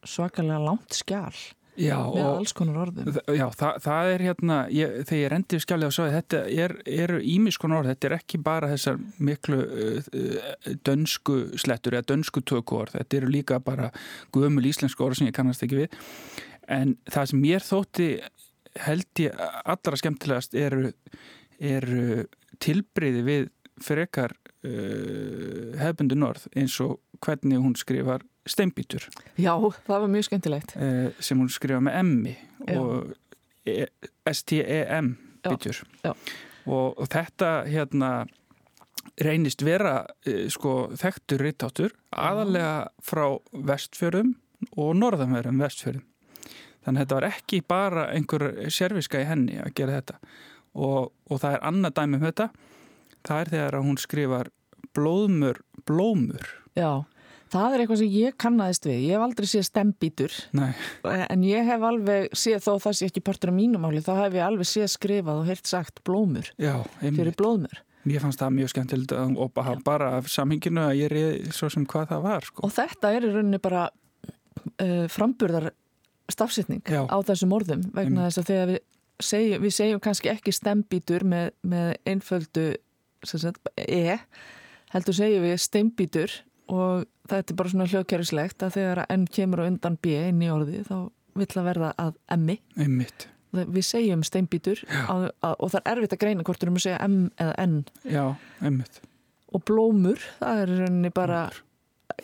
svakalega 0.07 0.59
langt 0.63 0.95
skjál 0.97 1.33
já, 1.79 1.97
með 2.11 2.27
alls 2.27 2.53
konar 2.55 2.79
orðum. 2.83 3.09
Já, 3.35 3.45
það, 3.57 3.77
það 3.85 4.11
er 4.13 4.23
hérna 4.27 4.57
ég, 4.73 4.95
þegar 5.07 5.21
ég 5.21 5.31
rendi 5.33 5.59
skjálið 5.63 5.87
og 5.87 5.95
svo 5.95 6.07
þetta 6.13 6.41
er, 6.65 6.75
eru 7.05 7.19
ímiskonar 7.33 7.81
orð, 7.81 7.91
þetta 7.93 8.09
er 8.09 8.15
ekki 8.19 8.41
bara 8.45 8.71
þessar 8.73 8.99
miklu 9.29 9.59
uh, 9.63 10.09
uh, 10.09 10.49
dönsku 10.87 11.37
slettur 11.61 11.97
eða 11.97 12.09
dönsku 12.13 12.43
töku 12.47 12.81
orð 12.81 12.97
þetta 12.99 13.19
eru 13.21 13.31
líka 13.33 13.61
bara 13.63 13.91
guðmul 14.35 14.65
íslensku 14.69 15.05
orð 15.05 15.21
sem 15.21 15.29
ég 15.29 15.37
kannast 15.37 15.65
ekki 15.65 15.83
við. 15.83 16.01
En 16.69 16.97
það 17.09 17.31
sem 17.31 17.47
ég 17.49 17.65
þótti 17.65 18.09
held 18.85 19.23
ég 19.23 19.45
allra 19.65 19.99
skemmtilegast 19.99 20.53
eru, 20.59 20.91
eru 21.57 22.25
tilbreyði 22.61 23.23
við 23.25 23.47
frekar 23.83 24.35
uh, 24.35 25.77
hefbundin 25.79 26.27
orð 26.27 26.49
eins 26.59 26.75
og 26.83 26.99
hvernig 27.23 27.61
hún 27.63 27.75
skrifar 27.79 28.23
steinbítur. 28.49 29.07
Já, 29.39 29.53
það 29.85 29.95
var 29.95 30.11
mjög 30.11 30.27
skemmtilegt. 30.29 30.75
Eh, 30.75 31.07
sem 31.23 31.39
hún 31.39 31.51
skrifa 31.53 31.81
með 31.85 31.99
emmi 32.01 32.35
og 32.75 33.13
e, 33.67 33.87
S-T-E-M 34.29 35.13
bítur. 35.45 35.83
og, 36.65 36.99
og 36.99 37.07
þetta 37.09 37.53
hérna 37.69 38.11
reynist 39.19 39.63
vera 39.65 40.03
e, 40.27 40.47
sko 40.51 40.91
þekktur 40.99 41.43
rittátur 41.43 41.95
aðalega 42.11 42.89
frá 43.03 43.25
vestfjörum 43.53 44.35
og 44.75 44.93
norðanverðum 44.99 45.63
vestfjörum 45.63 46.05
þannig 46.85 47.01
að 47.01 47.05
þetta 47.05 47.17
var 47.17 47.27
ekki 47.29 47.61
bara 47.67 48.05
einhver 48.13 48.45
serviska 48.73 49.21
í 49.21 49.27
henni 49.29 49.59
að 49.61 49.73
gera 49.77 49.99
þetta. 49.99 50.17
Og, 50.79 51.11
og 51.29 51.41
það 51.41 51.55
er 51.55 51.65
annað 51.69 51.95
dæmi 51.99 52.17
um 52.17 52.25
þetta. 52.25 52.49
Það 53.27 53.41
er 53.41 53.51
þegar 53.53 53.79
hún 53.83 53.99
skrifar 53.99 54.51
blóðmur, 54.95 55.61
blómur. 55.85 56.51
Já, 56.77 57.05
það 57.53 57.75
er 57.75 57.83
eitthvað 57.83 58.01
sem 58.01 58.15
ég 58.15 58.37
kannaðist 58.39 58.87
við 58.89 59.03
ég 59.07 59.15
hef 59.15 59.25
aldrei 59.25 59.49
séð 59.49 59.67
stembítur 59.67 60.37
Nei. 60.57 60.71
en 61.19 61.45
ég 61.47 61.69
hef 61.69 61.85
alveg 61.89 62.33
séð 62.37 62.63
þó 62.65 62.71
það 62.85 62.97
sé 62.99 63.09
ekki 63.09 63.25
partur 63.25 63.53
af 63.53 63.57
mínumáli, 63.59 64.01
þá 64.05 64.13
hef 64.23 64.39
ég 64.39 64.45
alveg 64.45 64.69
séð 64.69 64.89
skrifað 64.95 65.43
og 65.43 65.51
heilt 65.51 65.69
sagt 65.69 66.03
blómur 66.07 66.51
Já, 66.61 66.75
fyrir 67.01 67.35
blóðmur 67.39 67.83
Mér 68.07 68.23
fannst 68.23 68.39
það 68.39 68.53
mjög 68.55 68.69
skemmtilegt 68.71 69.13
og 69.13 69.57
bara, 69.83 70.13
af 70.17 70.29
samhenginu 70.31 70.85
að 70.85 71.01
ég 71.01 71.09
reyði 71.11 71.51
svo 71.53 71.67
sem 71.73 71.83
hvað 71.89 72.13
það 72.13 72.21
var 72.23 72.45
sko. 72.47 72.63
Og 72.63 72.71
þetta 72.71 73.11
er 73.11 73.25
í 73.27 73.31
rauninni 73.33 73.59
bara 73.61 73.81
uh, 73.91 75.03
framburðar 75.11 75.67
stafsitning 76.31 76.81
Já. 76.87 77.03
á 77.05 77.17
þessum 77.27 77.53
orðum 77.57 77.83
vegna 77.95 78.29
þess 78.29 78.41
að 78.41 78.49
þegar 78.51 78.71
við 78.71 78.79
segjum, 79.29 79.63
við 79.65 79.75
segjum 79.75 80.03
kannski 80.03 80.31
ekki 80.31 80.53
stembítur 80.55 81.25
með, 81.27 81.51
með 81.67 81.89
einföldu 82.07 82.67
e, 83.75 84.17
heldur 84.93 85.17
segjum 85.17 85.47
við 85.47 85.57
stembítur 85.65 86.35
og 86.69 87.07
þetta 87.29 87.53
er 87.53 87.59
bara 87.59 87.73
svona 87.73 87.89
hljóðkerfislegt 87.89 88.65
að 88.65 88.75
þegar 88.77 89.03
enn 89.09 89.25
kemur 89.33 89.63
á 89.65 89.69
undan 89.69 89.97
b 90.01 90.15
inn 90.29 90.43
í 90.45 90.51
orði 90.53 90.83
þá 90.87 90.97
vill 91.39 91.51
að 91.55 91.67
verða 91.69 91.91
að 92.01 92.15
emmi 92.35 92.57
við 93.51 93.85
segjum 93.85 94.23
steinbítur 94.27 94.81
að, 95.09 95.29
að, 95.41 95.55
og 95.57 95.71
það 95.73 95.79
er 95.81 95.91
erfitt 95.95 96.15
að 96.15 96.21
greina 96.23 96.45
hvort 96.45 96.61
við 96.61 96.67
erum 96.67 96.77
að 96.79 96.85
segja 96.85 96.99
M 97.07 97.15
eða 97.41 97.55
N. 97.63 97.77
Já, 98.05 98.25
og 99.49 99.63
blómur, 99.65 100.25
það 100.37 100.61
er 100.63 100.73
rauninni 100.83 101.11
bara 101.15 101.39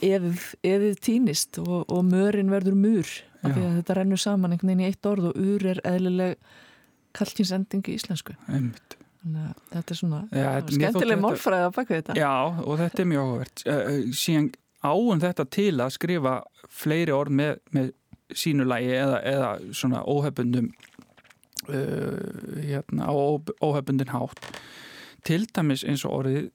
eðið, 0.06 1.00
týnist 1.02 1.58
og, 1.64 1.88
og 1.90 2.04
mörin 2.06 2.52
verður 2.54 2.78
múr 2.78 3.10
af 3.46 3.56
því 3.56 3.64
að 3.64 3.76
þetta 3.80 3.98
rennur 3.98 4.22
saman 4.22 4.54
einhvern 4.54 4.72
veginn 4.74 4.86
í 4.86 4.92
eitt 4.92 5.10
orð 5.10 5.32
og 5.32 5.42
úr 5.42 5.66
er 5.74 5.82
eðlileg 5.88 6.38
kallkinsending 7.16 7.90
í 7.90 7.98
íslensku. 7.98 8.36
Einmitt 8.50 8.95
þetta 9.26 9.92
er 9.96 10.00
svona 10.00 10.22
skemmtileg 10.30 10.94
þetta- 10.94 11.22
málfræði 11.24 11.68
á 11.68 11.72
baka 11.76 11.96
þetta. 12.00 12.16
Já, 12.20 12.34
og 12.66 12.80
þetta 12.80 13.02
er 13.04 13.10
mjög 13.12 13.26
áhugavert. 13.26 13.64
Síðan 14.22 14.50
áum 14.86 15.22
þetta 15.24 15.46
til 15.50 15.74
að 15.82 15.94
skrifa 15.98 16.36
fleiri 16.70 17.12
orð 17.16 17.32
með, 17.42 17.56
með 17.74 17.92
sínu 18.36 18.66
lagi 18.70 18.92
eða, 18.94 19.20
eða 19.26 19.50
svona 19.74 20.04
óhefbundum 20.06 20.72
uh, 21.70 22.62
hérna, 22.62 23.10
óhefbundin 23.64 24.14
hátt. 24.14 24.50
Til 25.26 25.46
dæmis 25.56 25.84
eins 25.88 26.06
og 26.06 26.20
orðið 26.22 26.52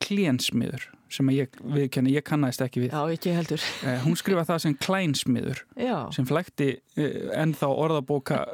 klénsmiður 0.00 0.88
sem 1.10 1.26
ég 1.34 1.56
viðkenni, 1.58 2.12
ég 2.14 2.22
kannast 2.24 2.62
ekki 2.62 2.84
við. 2.84 2.92
Já, 2.94 3.02
ekki 3.10 3.32
heldur. 3.34 3.64
Hún 4.04 4.14
skrifa 4.18 4.44
það 4.46 4.60
sem 4.62 4.76
klænsmiður 4.78 5.64
Já, 5.74 5.96
sem 6.14 6.28
flækti 6.28 6.68
ennþá 7.34 7.66
orðabóka 7.72 8.44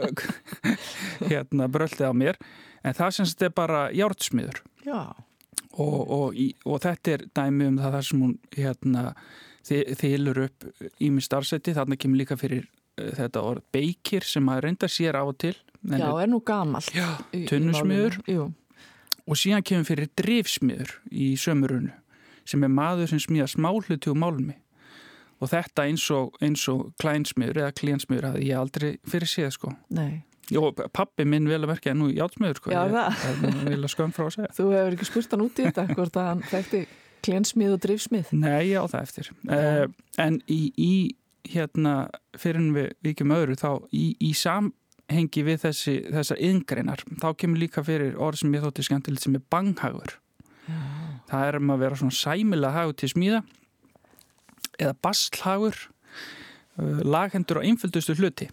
hérna 1.30 1.68
bröldið 1.68 2.08
á 2.08 2.12
mér 2.16 2.38
en 2.86 2.94
það 2.96 3.10
sem 3.16 3.28
þetta 3.32 3.48
er 3.50 3.54
bara 3.58 3.80
jártsmiður 3.96 4.62
já, 4.86 5.00
og, 5.76 5.98
og, 6.16 6.36
í, 6.38 6.46
og 6.64 6.80
þetta 6.86 7.16
er 7.16 7.24
dæmi 7.36 7.66
um 7.72 7.78
það 7.82 7.96
þar 7.98 8.06
sem 8.08 8.22
hún 8.24 8.34
hérna, 8.56 9.02
þylur 9.66 10.42
upp 10.46 10.66
ími 11.02 11.22
starfseti, 11.24 11.74
þarna 11.76 11.98
kemur 12.00 12.20
líka 12.22 12.36
fyrir 12.38 12.64
uh, 13.00 13.10
þetta 13.18 13.42
orð 13.42 13.64
beikir 13.74 14.24
sem 14.26 14.46
að 14.52 14.62
reynda 14.68 14.88
sér 14.90 15.18
af 15.18 15.32
og 15.32 15.38
til. 15.42 15.56
Já, 15.86 16.06
er 16.22 16.30
nú 16.32 16.38
gamalt 16.46 16.88
í- 16.94 17.42
í 17.42 17.42
tunnusmiður. 17.50 18.20
og 19.26 19.36
síðan 19.40 19.64
kemur 19.66 19.84
fyrir 19.90 20.08
drifsmiður 20.16 20.94
í 21.10 21.32
sömurunu 21.36 21.92
sem 22.46 22.62
er 22.62 22.70
maður 22.70 23.08
sem 23.10 23.18
smíða 23.18 23.48
smáhluti 23.50 24.10
úr 24.12 24.18
málmi. 24.22 24.54
Og 25.42 25.50
þetta 25.50 25.84
eins 25.90 26.04
og, 26.14 26.36
eins 26.40 26.62
og 26.72 26.92
klænsmiður 27.02 27.58
eða 27.64 27.74
klénsmiður 27.76 28.28
hafði 28.30 28.46
ég 28.48 28.56
aldrei 28.60 28.92
fyrir 29.04 29.28
séð 29.28 29.50
sko. 29.58 29.72
Nei 29.90 30.22
Jó, 30.52 30.62
pappi 30.94 31.24
minn 31.26 31.48
vel 31.50 31.58
að 31.64 31.72
verka 31.72 31.90
en 31.90 31.98
nú 32.04 32.08
játsmiður 32.14 32.60
sko 32.60 32.70
Já, 32.70 32.84
ég, 32.86 32.94
það. 32.94 33.40
nú 33.42 33.64
vel 33.66 33.80
að 33.80 33.90
skömm 33.90 34.12
frá 34.14 34.26
að 34.28 34.34
segja 34.36 34.50
Þú 34.54 34.66
hefur 34.76 34.96
ekki 34.96 35.08
spurt 35.08 35.34
hann 35.34 35.42
út 35.42 35.58
í 35.58 35.64
þetta 35.66 35.86
hvort 35.90 36.18
að 36.20 36.28
hann 36.30 36.42
þekkti 36.52 36.82
klénsmið 37.26 37.72
og 37.74 37.80
drifsmið 37.82 38.32
Nei, 38.36 38.68
já, 38.70 38.80
það 38.92 39.00
eftir. 39.00 39.30
Uh, 39.50 39.86
en 40.22 40.38
í, 40.46 40.60
í 40.78 40.92
hérna, 41.50 41.94
fyrir 42.38 42.60
en 42.60 42.70
við 42.76 42.92
vikjum 43.06 43.34
öðru, 43.36 43.56
þá 43.58 43.70
í, 43.94 44.04
í 44.22 44.30
samhengi 44.38 45.44
við 45.46 45.60
þessi, 45.64 45.96
þessar 46.14 46.42
yngreinar, 46.48 47.02
þá 47.22 47.28
kemur 47.40 47.62
líka 47.62 47.84
fyrir 47.86 48.16
orð 48.22 48.42
sem 48.42 48.54
ég 48.56 48.64
þótti 48.66 48.86
skemmtilegt 48.86 49.26
sem 49.26 49.38
er 49.38 49.44
banghagur. 49.52 50.16
Já. 50.66 50.78
Það 51.30 51.48
er 51.48 51.58
um 51.60 51.74
að 51.74 51.82
vera 51.84 51.98
svona 51.98 52.18
sæmilega 52.18 52.74
hagur 52.74 52.98
til 52.98 53.10
smíða 53.10 53.42
eða 54.76 54.94
bastlhagur, 55.02 55.78
uh, 56.78 57.02
laghendur 57.06 57.62
á 57.62 57.66
einföldustu 57.66 58.16
hluti. 58.18 58.50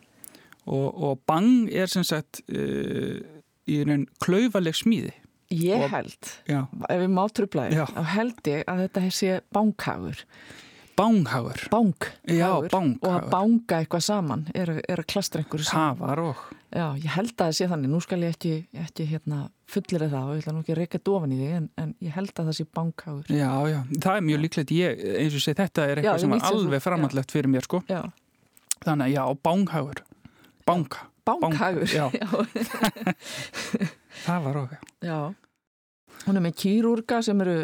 Og, 0.65 0.87
og 1.03 1.19
bang 1.27 1.67
er 1.75 1.87
sem 1.91 2.03
sagt 2.07 2.41
uh, 2.47 3.19
í 3.67 3.81
raun 3.87 4.05
klaufaleg 4.23 4.75
smíði. 4.79 5.11
Ég 5.53 5.83
Og- 5.83 5.89
held, 5.91 6.29
Já. 6.49 6.63
ef 6.89 6.99
við 7.03 7.11
má 7.13 7.23
trublaði, 7.29 7.75
Já. 7.77 7.85
þá 7.91 8.03
held 8.15 8.39
ég 8.49 8.63
að 8.71 8.79
þetta 8.87 9.01
sé 9.13 9.33
bánkhagur. 9.53 10.23
Banghagur. 10.95 11.57
Bánk. 11.73 12.05
Já, 12.29 12.51
Og 12.53 12.69
að 13.09 13.29
bánga 13.31 13.79
eitthvað 13.81 14.03
saman 14.05 14.43
er, 14.53 14.69
er 14.87 15.01
að 15.01 15.07
klastra 15.09 15.41
einhverju 15.41 15.65
saman. 15.65 15.95
Það 15.97 16.01
var 16.03 16.19
og. 16.21 16.41
Já, 16.73 16.85
ég 17.01 17.09
held 17.15 17.31
að 17.33 17.41
það 17.47 17.55
sé 17.57 17.67
þannig. 17.71 17.89
Nú 17.89 18.01
skal 18.05 18.19
ég 18.21 18.35
ekki, 18.35 18.51
ekki 18.83 19.07
hérna, 19.09 19.39
fullir 19.73 20.05
það 20.05 20.27
og 20.29 20.35
ég 20.37 20.43
ætla 20.43 20.53
nú 20.53 20.61
ekki 20.61 20.73
að 20.75 20.79
reyka 20.83 21.01
dofan 21.09 21.33
í 21.33 21.39
því 21.41 21.49
en, 21.57 21.67
en 21.81 21.95
ég 22.05 22.13
held 22.13 22.29
að 22.37 22.49
það 22.51 22.57
sé 22.59 22.65
bánkhagur. 22.77 23.25
Já, 23.33 23.51
já, 23.73 23.79
það 24.05 24.19
er 24.19 24.25
mjög 24.29 24.43
líklegt 24.45 24.73
ég, 24.77 25.03
eins 25.23 25.37
og 25.39 25.45
sé, 25.47 25.55
þetta 25.57 25.87
er 25.89 25.95
Já, 25.97 26.01
eitthvað 26.03 26.13
ég 26.19 26.25
sem 26.27 26.37
er 26.37 26.47
alveg 26.51 26.85
framallegt 26.85 27.33
fyrir 27.33 27.49
mér, 27.55 27.65
sko 27.65 27.81
Já, 27.89 28.01
þannig 28.85 29.05
að 29.09 29.13
já, 29.17 29.23
bánghagur 29.49 30.03
bánka, 30.67 31.07
bánkhagur. 31.27 31.87
Já. 31.91 32.09
Já. 32.13 32.27
það 34.25 34.45
var 34.47 34.61
okkur 34.65 34.77
Já. 35.03 35.19
Hún 36.23 36.39
er 36.39 36.43
með 36.45 36.53
kýrúrga 36.61 37.19
sem 37.25 37.41
eru 37.43 37.55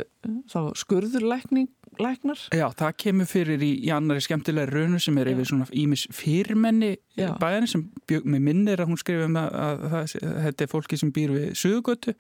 þá 0.52 0.74
skurðurlæknar. 0.82 2.42
Já, 2.56 2.66
það 2.76 2.98
kemur 3.04 3.28
fyrir 3.30 3.64
í, 3.64 3.70
í 3.88 3.92
annari 3.96 4.24
skemmtilega 4.24 4.72
raunu 4.72 5.00
sem 5.04 5.16
er 5.20 5.30
Já. 5.30 5.36
yfir 5.36 5.50
svona 5.52 5.68
ímis 5.76 6.04
fyrirmenni 6.16 6.92
Já. 7.20 7.34
bæðin 7.40 7.70
sem 7.72 7.86
bjög 8.10 8.28
með 8.28 8.44
minnir 8.50 8.84
að 8.84 8.92
hún 8.92 9.00
skrifa 9.00 9.30
um 9.30 9.40
að, 9.40 9.56
að, 9.64 9.86
að, 9.88 10.14
að 10.24 10.38
þetta 10.48 10.66
er 10.66 10.72
fólki 10.74 11.00
sem 11.00 11.14
býr 11.16 11.34
við 11.36 11.48
suðugötu 11.60 12.16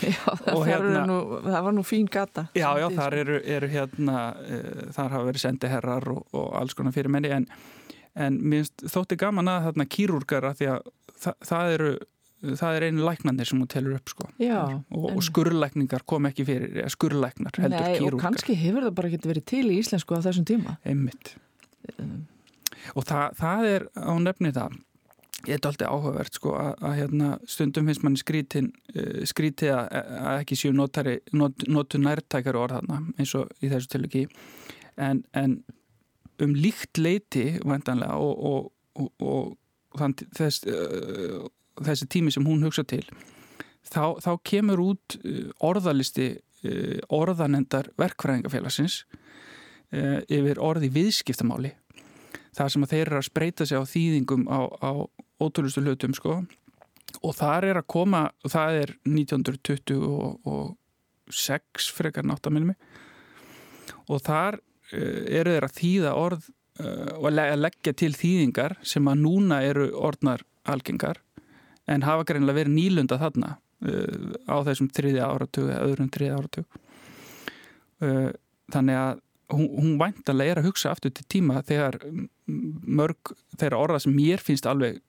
Já, 0.00 0.22
það, 0.40 0.62
hérna... 0.68 1.02
nú, 1.08 1.18
það 1.44 1.66
var 1.66 1.74
nú 1.76 1.84
fín 1.84 2.08
gata. 2.10 2.46
Já, 2.56 2.68
já, 2.80 2.86
þar 2.96 3.16
eru, 3.20 3.40
eru 3.56 3.68
hérna 3.70 4.22
uh, 4.32 4.86
þar 4.96 5.14
hafa 5.16 5.28
verið 5.28 5.44
sendiherrar 5.44 6.08
og, 6.14 6.22
og 6.36 6.48
alls 6.60 6.76
konar 6.78 6.94
fyrirmenni 6.96 7.32
en, 7.36 7.46
en 8.16 8.38
mér 8.42 8.64
finnst 8.64 8.86
þótti 8.94 9.16
gaman 9.20 9.48
að 9.52 9.68
þarna 9.70 9.86
kýrúrgara 9.96 10.54
því 10.58 10.70
að 10.74 10.88
það, 11.20 11.34
það 11.50 11.74
eru 11.76 11.90
það 12.56 12.76
er 12.78 12.84
einu 12.88 13.02
læknanir 13.04 13.44
sem 13.50 13.58
hún 13.60 13.68
telur 13.68 13.98
upp 13.98 14.08
sko. 14.08 14.24
Já, 14.40 14.60
og, 14.64 15.10
en- 15.10 15.16
og 15.18 15.22
skurrlækningar 15.26 16.06
kom 16.08 16.24
ekki 16.30 16.46
fyrir 16.48 16.88
skurrlæknar 16.88 17.58
heldur 17.60 17.76
Nei, 17.76 17.90
og 17.98 18.00
kýrúrgar 18.06 18.24
kannski 18.30 18.56
hefur 18.56 18.86
það 18.88 18.94
bara 18.96 19.10
getið 19.12 19.32
verið 19.34 19.44
til 19.52 19.64
í 19.68 19.76
íslensku 19.82 20.16
á 20.16 20.24
þessum 20.24 20.46
tíma. 20.48 20.78
einmitt 20.88 21.34
og 22.96 23.04
það, 23.04 23.26
það 23.40 23.66
er 23.74 23.84
á 23.92 24.12
nefni 24.24 24.52
það 24.56 24.78
ég 25.48 25.54
er 25.56 25.66
alltaf 25.70 25.88
áhugavert 25.88 26.36
sko 26.36 26.52
að, 26.60 26.70
að 26.84 26.96
hérna, 26.98 27.28
stundum 27.48 27.86
finnst 27.88 28.02
mann 28.04 28.16
skrítin 28.20 28.70
uh, 28.94 29.20
skrítið 29.28 29.72
að, 29.72 29.86
að 30.20 30.40
ekki 30.42 30.58
séu 30.60 30.72
notari, 30.76 31.14
not, 31.32 31.64
notu 31.68 32.00
nærtækari 32.02 32.60
orðana 32.60 32.98
eins 33.16 33.32
og 33.38 33.48
í 33.64 33.70
þessu 33.72 33.88
tilviki 33.94 34.26
en, 35.00 35.22
en 35.36 35.60
um 36.44 36.54
líkt 36.56 37.00
leiti 37.00 37.46
vantanlega 37.64 38.16
og, 38.20 38.44
og, 38.50 38.70
og, 39.00 39.10
og 39.20 40.00
þann, 40.00 40.16
þess, 40.36 40.64
uh, 40.70 41.44
þessi 41.84 42.08
tími 42.10 42.32
sem 42.34 42.46
hún 42.46 42.64
hugsa 42.66 42.84
til 42.86 43.04
þá, 43.88 44.20
þá 44.20 44.32
kemur 44.46 44.80
út 44.84 45.16
orðalisti 45.64 46.28
uh, 46.38 46.98
orðanendar 47.12 47.86
verkfræðingafélagsins 48.00 48.94
uh, 49.94 50.20
yfir 50.28 50.58
orði 50.62 50.88
viðskiptamáli. 50.94 51.72
Þar 52.56 52.70
sem 52.72 52.82
að 52.84 52.90
þeir 52.94 53.06
eru 53.06 53.18
að 53.20 53.30
spreita 53.30 53.62
sig 53.66 53.78
á 53.78 53.84
þýðingum 53.86 54.42
á, 54.50 54.60
á 54.82 54.90
ótrúlustu 55.40 55.80
hlutum 55.84 56.14
sko. 56.16 56.32
Og 57.26 57.32
þar 57.34 57.64
er 57.70 57.76
að 57.80 57.90
koma, 57.90 58.30
það 58.46 58.70
er 58.84 58.90
1926 59.08 61.94
frekar 61.94 62.24
náttaminni 62.26 62.74
og 64.10 64.18
þar 64.22 64.54
eru 64.92 65.54
þeir 65.54 65.66
að 65.66 65.76
þýða 65.78 66.12
orð 66.18 66.46
uh, 66.82 67.16
og 67.18 67.30
að 67.32 67.56
leggja 67.60 67.94
til 67.96 68.12
þýðingar 68.16 68.76
sem 68.82 69.08
að 69.10 69.24
núna 69.24 69.62
eru 69.66 69.90
orðnar 69.94 70.44
algengar 70.70 71.20
en 71.90 72.06
hafa 72.06 72.26
greinlega 72.28 72.60
verið 72.60 72.76
nýlunda 72.76 73.18
þarna 73.20 73.56
uh, 73.56 74.30
á 74.50 74.56
þessum 74.68 74.90
þriðja 74.96 75.28
áratug 75.30 75.70
eða 75.70 75.88
öðrum 75.88 76.14
þriðja 76.14 76.38
áratug. 76.38 76.80
Þannig 78.00 78.96
að 78.96 79.18
hún, 79.52 79.66
hún 79.76 79.96
væntanlega 80.00 80.54
er 80.54 80.58
að 80.62 80.70
hugsa 80.70 80.92
aftur 80.94 81.12
til 81.12 81.26
tíma 81.28 81.58
þegar 81.68 81.98
mörg 82.48 83.34
þeirra 83.60 83.80
orða 83.82 83.98
sem 84.00 84.14
mér 84.16 84.40
finnst 84.40 84.64
alveg 84.70 85.02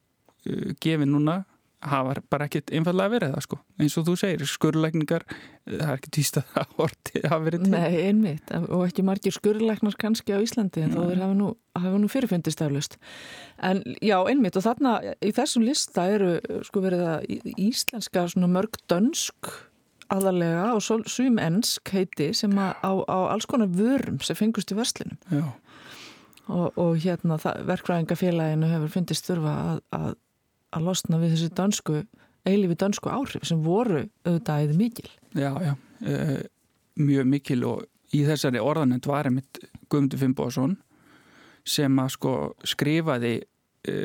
gefið 0.83 1.07
núna 1.07 1.37
hafa 1.81 2.21
bara 2.29 2.47
ekkit 2.47 2.71
einfallega 2.75 3.13
verið 3.15 3.33
það 3.35 3.45
sko. 3.47 3.59
Eins 3.81 3.97
og 3.97 4.05
þú 4.07 4.15
segir, 4.21 4.45
skurðlækningar 4.49 5.25
það 5.65 5.87
er 5.87 5.95
ekki 5.95 6.13
týst 6.17 6.37
að 6.41 6.51
það 6.55 6.75
orti 6.85 7.23
hafa 7.25 7.41
verið 7.47 7.65
til. 7.65 7.73
Nei, 7.73 7.95
einmitt, 8.05 8.53
og 8.61 8.85
ekki 8.85 9.05
margir 9.07 9.35
skurðlæknar 9.35 9.97
kannski 10.01 10.37
á 10.37 10.39
Íslandi 10.43 10.85
en 10.85 10.95
þeir 10.97 11.23
hafa 11.23 11.37
nú, 11.37 11.49
nú 12.01 12.11
fyrirfundist 12.11 12.61
aflust 12.65 12.97
en 13.61 13.81
já, 14.01 14.17
einmitt 14.27 14.57
og 14.59 14.65
þarna 14.65 14.95
í 15.21 15.33
þessum 15.35 15.65
lista 15.65 16.07
eru 16.11 16.37
sko 16.67 16.83
verið 16.83 17.03
að 17.07 17.51
íslenska 17.55 18.25
svona 18.33 18.49
mörg 18.51 18.79
dönsk 18.91 19.51
aðalega 20.11 20.71
og 20.75 21.07
sum 21.09 21.39
ennsk 21.41 21.93
heiti 21.95 22.31
sem 22.35 22.55
að 22.59 22.73
á, 22.83 22.91
á 23.07 23.17
alls 23.31 23.47
konar 23.49 23.71
vörum 23.71 24.19
sem 24.23 24.37
fengust 24.37 24.73
í 24.73 24.77
verslinum 24.77 25.19
Já. 25.31 25.45
og, 26.47 26.67
og 26.75 26.99
hérna 27.03 27.39
verkfræðingafélaginu 27.39 28.71
hefur 28.73 28.93
fundist 28.97 29.29
þurfa 29.29 29.55
að, 29.61 29.81
að, 29.95 30.11
að 30.71 30.87
losna 30.87 31.19
við 31.21 31.35
þessi 31.35 31.53
dönsku 31.57 32.01
eilifi 32.47 32.77
dönsku 32.79 33.11
áhrif 33.11 33.45
sem 33.47 33.61
voru 33.61 34.05
auðvitað 34.25 34.65
eða 34.65 34.77
mikil. 34.79 35.09
Já, 35.37 35.51
já, 35.61 35.73
e, 36.01 36.15
mjög 37.01 37.29
mikil 37.29 37.59
og 37.69 37.83
í 38.15 38.23
þessari 38.27 38.61
orðanend 38.61 39.07
var 39.07 39.29
einmitt 39.29 39.61
Guðmundur 39.91 40.21
Fimboðsson 40.21 40.77
sem 41.67 41.99
að 42.01 42.13
sko 42.15 42.33
skrifaði 42.67 43.35
e, 43.85 43.95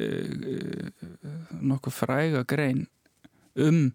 nokkuð 1.57 1.97
fræga 1.97 2.45
grein 2.49 2.87
um 3.57 3.89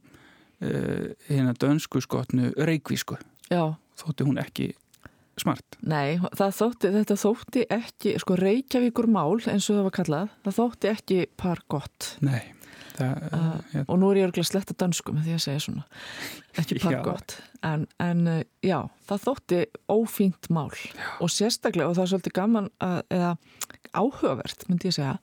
hérna 0.61 1.55
dönsku 1.57 1.97
skotnu 2.05 2.51
reikvísku. 2.53 3.15
Já. 3.49 3.73
Þótti 3.97 4.27
hún 4.27 4.37
ekki 4.37 4.67
smart. 5.41 5.77
Nei, 5.81 6.19
þótti, 6.19 6.91
þetta 6.93 7.17
þótti 7.19 7.65
ekki, 7.71 8.15
sko 8.21 8.37
Reykjavíkur 8.39 9.07
mál 9.11 9.39
eins 9.39 9.69
og 9.69 9.77
það 9.77 9.85
var 9.87 9.95
kallað, 9.97 10.33
það 10.45 10.57
þótti 10.59 10.91
ekki 10.91 11.19
par 11.39 11.63
gott. 11.71 12.09
Nei. 12.25 12.51
Það, 12.91 13.21
ja. 13.71 13.83
og 13.85 13.99
nú 14.01 14.09
er 14.11 14.19
ég 14.19 14.27
örgulega 14.27 14.49
sletta 14.49 14.75
dansku 14.77 15.13
með 15.15 15.27
því 15.27 15.35
að 15.35 15.43
segja 15.45 15.63
svona 15.65 15.85
ekki 16.59 16.79
par 16.83 16.97
gott 17.05 17.37
en, 17.67 17.85
en 18.03 18.25
já, 18.65 18.77
það 19.07 19.23
þótti 19.27 19.61
ófínt 19.91 20.49
mál 20.53 20.71
já. 20.75 21.05
og 21.23 21.31
sérstaklega 21.31 21.91
og 21.91 21.97
það 21.97 22.03
er 22.03 22.11
svolítið 22.13 22.35
gaman 22.39 22.69
að, 22.83 22.99
eða 23.15 23.31
áhugavert 23.95 24.67
myndi 24.69 24.91
ég 24.91 24.97
segja 24.97 25.15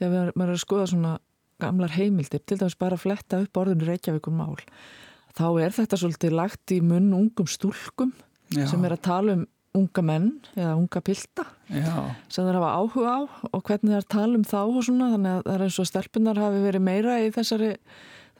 þegar 0.00 0.32
maður 0.32 0.54
er 0.54 0.56
að 0.56 0.64
skoða 0.64 0.88
svona 0.94 1.14
gamlar 1.62 1.94
heimildir 1.94 2.42
til 2.46 2.58
dæmis 2.60 2.78
bara 2.80 2.98
að 2.98 3.04
fletta 3.06 3.40
upp 3.44 3.62
orðinu 3.62 3.88
Reykjavíkur 3.88 4.34
mál 4.34 4.56
þá 5.36 5.46
er 5.64 5.74
þetta 5.76 5.98
svolítið 6.00 6.36
lagt 6.36 6.74
í 6.74 6.80
munn 6.84 7.12
ungum 7.16 7.48
stúlkum 7.50 8.12
já. 8.52 8.66
sem 8.70 8.84
er 8.84 8.96
að 8.96 9.04
tala 9.08 9.36
um 9.38 9.46
unga 9.76 10.02
menn 10.04 10.32
eða 10.52 10.72
unga 10.76 11.00
pilda 11.04 11.44
Já. 11.72 11.92
sem 12.28 12.44
þeir 12.44 12.58
hafa 12.58 12.72
áhuga 12.76 13.12
á 13.16 13.20
og 13.48 13.62
hvernig 13.64 13.94
þeir 13.94 14.08
tala 14.14 14.36
um 14.36 14.44
þá 14.44 14.58
og 14.62 14.82
svona 14.84 15.12
þannig 15.14 15.36
að 15.38 15.46
það 15.46 15.54
er 15.54 15.64
eins 15.66 15.78
og 15.80 15.88
stelpunar 15.88 16.40
hafi 16.42 16.60
verið 16.66 16.84
meira 16.88 17.16
í 17.24 17.30
þessari, 17.32 17.70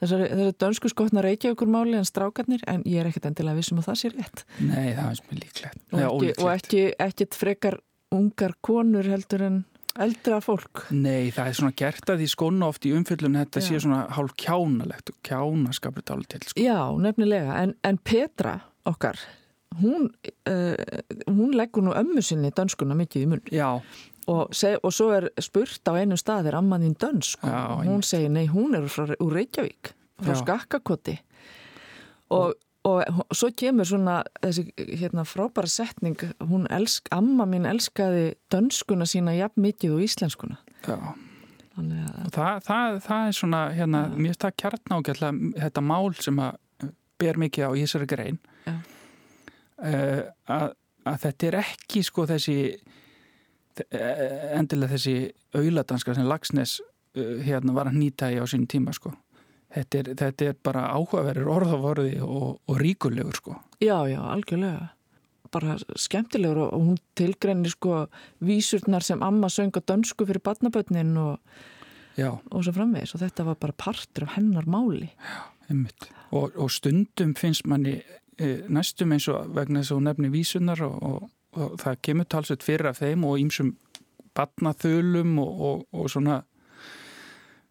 þessari, 0.01 0.29
þessari 0.29 0.55
dönsku 0.61 0.93
skotna 0.93 1.25
reykjaukurmáli 1.25 1.97
en 1.97 2.07
strákarnir 2.09 2.65
en 2.69 2.85
ég 2.85 3.01
er 3.01 3.09
ekkert 3.09 3.31
endilega 3.31 3.57
vissum 3.57 3.81
að 3.81 3.89
það 3.89 3.99
sé 4.03 4.13
rétt 4.13 4.45
Nei, 4.61 4.93
það 4.93 5.09
er 5.09 5.21
mjög 5.25 5.41
líklegt 5.41 5.83
og 5.89 6.05
ekki, 6.05 6.33
og 6.37 6.53
ekki, 6.53 6.87
ekkit 7.09 7.39
frekar 7.41 7.79
ungar 8.13 8.57
konur 8.61 9.09
heldur 9.09 9.47
en 9.49 9.61
eldra 10.03 10.39
fólk 10.41 10.87
Nei, 10.93 11.31
það 11.33 11.49
er 11.49 11.57
svona 11.57 11.77
gert 11.81 12.09
að 12.13 12.21
því 12.21 12.31
skonu 12.33 12.67
oft 12.69 12.85
í 12.85 12.93
umfyllun 12.93 13.41
þetta 13.41 13.61
Já. 13.61 13.67
sé 13.71 13.81
svona 13.81 14.03
hálf 14.13 14.37
kjánalegt 14.37 15.09
og 15.13 15.17
kjánaskapur 15.25 16.05
tala 16.05 16.29
til 16.29 16.45
sko. 16.45 16.61
Já, 16.61 16.77
nefnilega, 17.01 17.57
en, 17.61 17.73
en 17.85 17.99
Petra 18.01 18.59
okkar 18.89 19.17
hún, 19.81 20.09
uh, 20.49 20.75
hún 21.27 21.53
leggur 21.57 21.83
nú 21.85 21.93
ömmu 21.97 22.21
sinni 22.25 22.51
dönskuna 22.55 22.97
mikið 22.97 23.25
í 23.25 23.29
mun 23.31 23.43
og, 24.27 24.53
og 24.83 24.93
svo 24.93 25.09
er 25.15 25.29
spurt 25.41 25.89
á 25.89 25.99
einu 25.99 26.17
stað 26.19 26.51
er 26.51 26.59
ammaninn 26.59 26.95
dönsk? 26.99 27.43
Já, 27.43 27.75
og 27.75 27.87
hún 27.87 28.03
segir 28.05 28.31
nei, 28.31 28.45
hún 28.47 28.75
er 28.77 28.87
frá, 28.91 29.09
úr 29.19 29.35
Reykjavík 29.35 29.93
frá 30.23 30.37
Skakkakoti. 30.39 31.17
Og, 32.33 32.53
og, 32.87 33.01
og 33.03 33.35
svo 33.35 33.49
kemur 33.57 33.87
svona 33.87 34.21
þessi 34.39 34.69
hérna, 34.77 35.25
frábæra 35.27 35.69
setning 35.69 36.23
hún 36.39 36.69
elsk, 36.71 37.11
amma 37.11 37.47
mín 37.49 37.67
elskaði 37.69 38.33
dönskuna 38.53 39.07
sína 39.09 39.35
jafn 39.37 39.65
mikið 39.67 39.97
og 39.97 40.07
íslenskuna. 40.07 40.59
Já. 40.87 40.97
Það, 41.73 42.57
það, 42.63 42.97
það 43.01 43.27
er 43.27 43.37
svona, 43.37 43.61
hérna, 43.73 44.07
mér 44.13 44.31
finnst 44.31 44.43
það 44.45 44.57
kjarnákjalla 44.61 45.31
þetta 45.65 45.83
mál 45.83 46.11
sem 46.21 46.41
að 46.43 46.59
ber 47.21 47.39
mikið 47.41 47.65
á 47.65 47.69
í 47.73 47.85
þessari 47.85 48.09
grein. 48.13 48.37
Já 48.37 48.52
að, 49.83 50.73
að 51.03 51.17
þetta 51.27 51.47
er 51.49 51.59
ekki 51.63 52.03
sko 52.07 52.27
þessi 52.29 52.57
endilega 53.81 54.93
þessi 54.93 55.15
auðladanska 55.57 56.15
sem 56.15 56.27
Lagsnes 56.29 56.79
uh, 57.17 57.37
hérna 57.43 57.75
var 57.75 57.89
að 57.89 57.99
nýta 58.01 58.31
í 58.33 58.39
á 58.41 58.45
sín 58.49 58.67
tíma 58.69 58.93
sko. 58.95 59.13
Þetta 59.73 59.99
er, 59.99 60.09
þetta 60.19 60.49
er 60.49 60.57
bara 60.61 60.89
áhugaverður 60.93 61.49
orðavorði 61.49 62.17
og, 62.21 62.59
og 62.69 62.81
ríkulegur 62.81 63.39
sko. 63.39 63.55
Já, 63.81 64.05
já, 64.05 64.19
algjörlega. 64.21 64.91
Bara 65.53 65.77
skemmtilegur 65.81 66.67
og 66.67 66.75
hún 66.77 66.99
tilgreinir 67.17 67.73
sko 67.73 68.03
vísurnar 68.45 69.05
sem 69.05 69.21
amma 69.25 69.49
söng 69.49 69.73
á 69.73 69.81
dönsku 69.81 70.27
fyrir 70.29 70.41
badnabötnin 70.45 71.17
og, 71.17 71.41
og 72.21 72.61
svo 72.65 72.73
framvegis. 72.73 73.15
Og 73.17 73.23
þetta 73.25 73.47
var 73.49 73.57
bara 73.65 73.77
partur 73.77 74.27
af 74.27 74.37
hennar 74.37 74.69
máli. 74.69 75.09
Já, 75.17 75.41
einmitt. 75.69 76.09
Og, 76.29 76.53
og 76.53 76.69
stundum 76.73 77.33
finnst 77.37 77.65
manni 77.69 77.97
næstum 78.41 79.13
eins 79.15 79.27
og 79.31 79.49
vegna 79.55 79.81
þess 79.81 79.93
að 79.93 79.99
hún 79.99 80.07
nefni 80.09 80.31
vísunar 80.33 80.81
og, 80.85 80.95
og, 81.03 81.27
og 81.57 81.75
það 81.81 81.99
kemur 82.07 82.29
talsveit 82.29 82.63
fyrir 82.65 82.89
af 82.89 83.01
þeim 83.01 83.25
og 83.29 83.41
ímsum 83.41 83.75
batnaþölum 84.33 85.37
og, 85.43 85.85
og 85.93 86.09
svona 86.09 86.41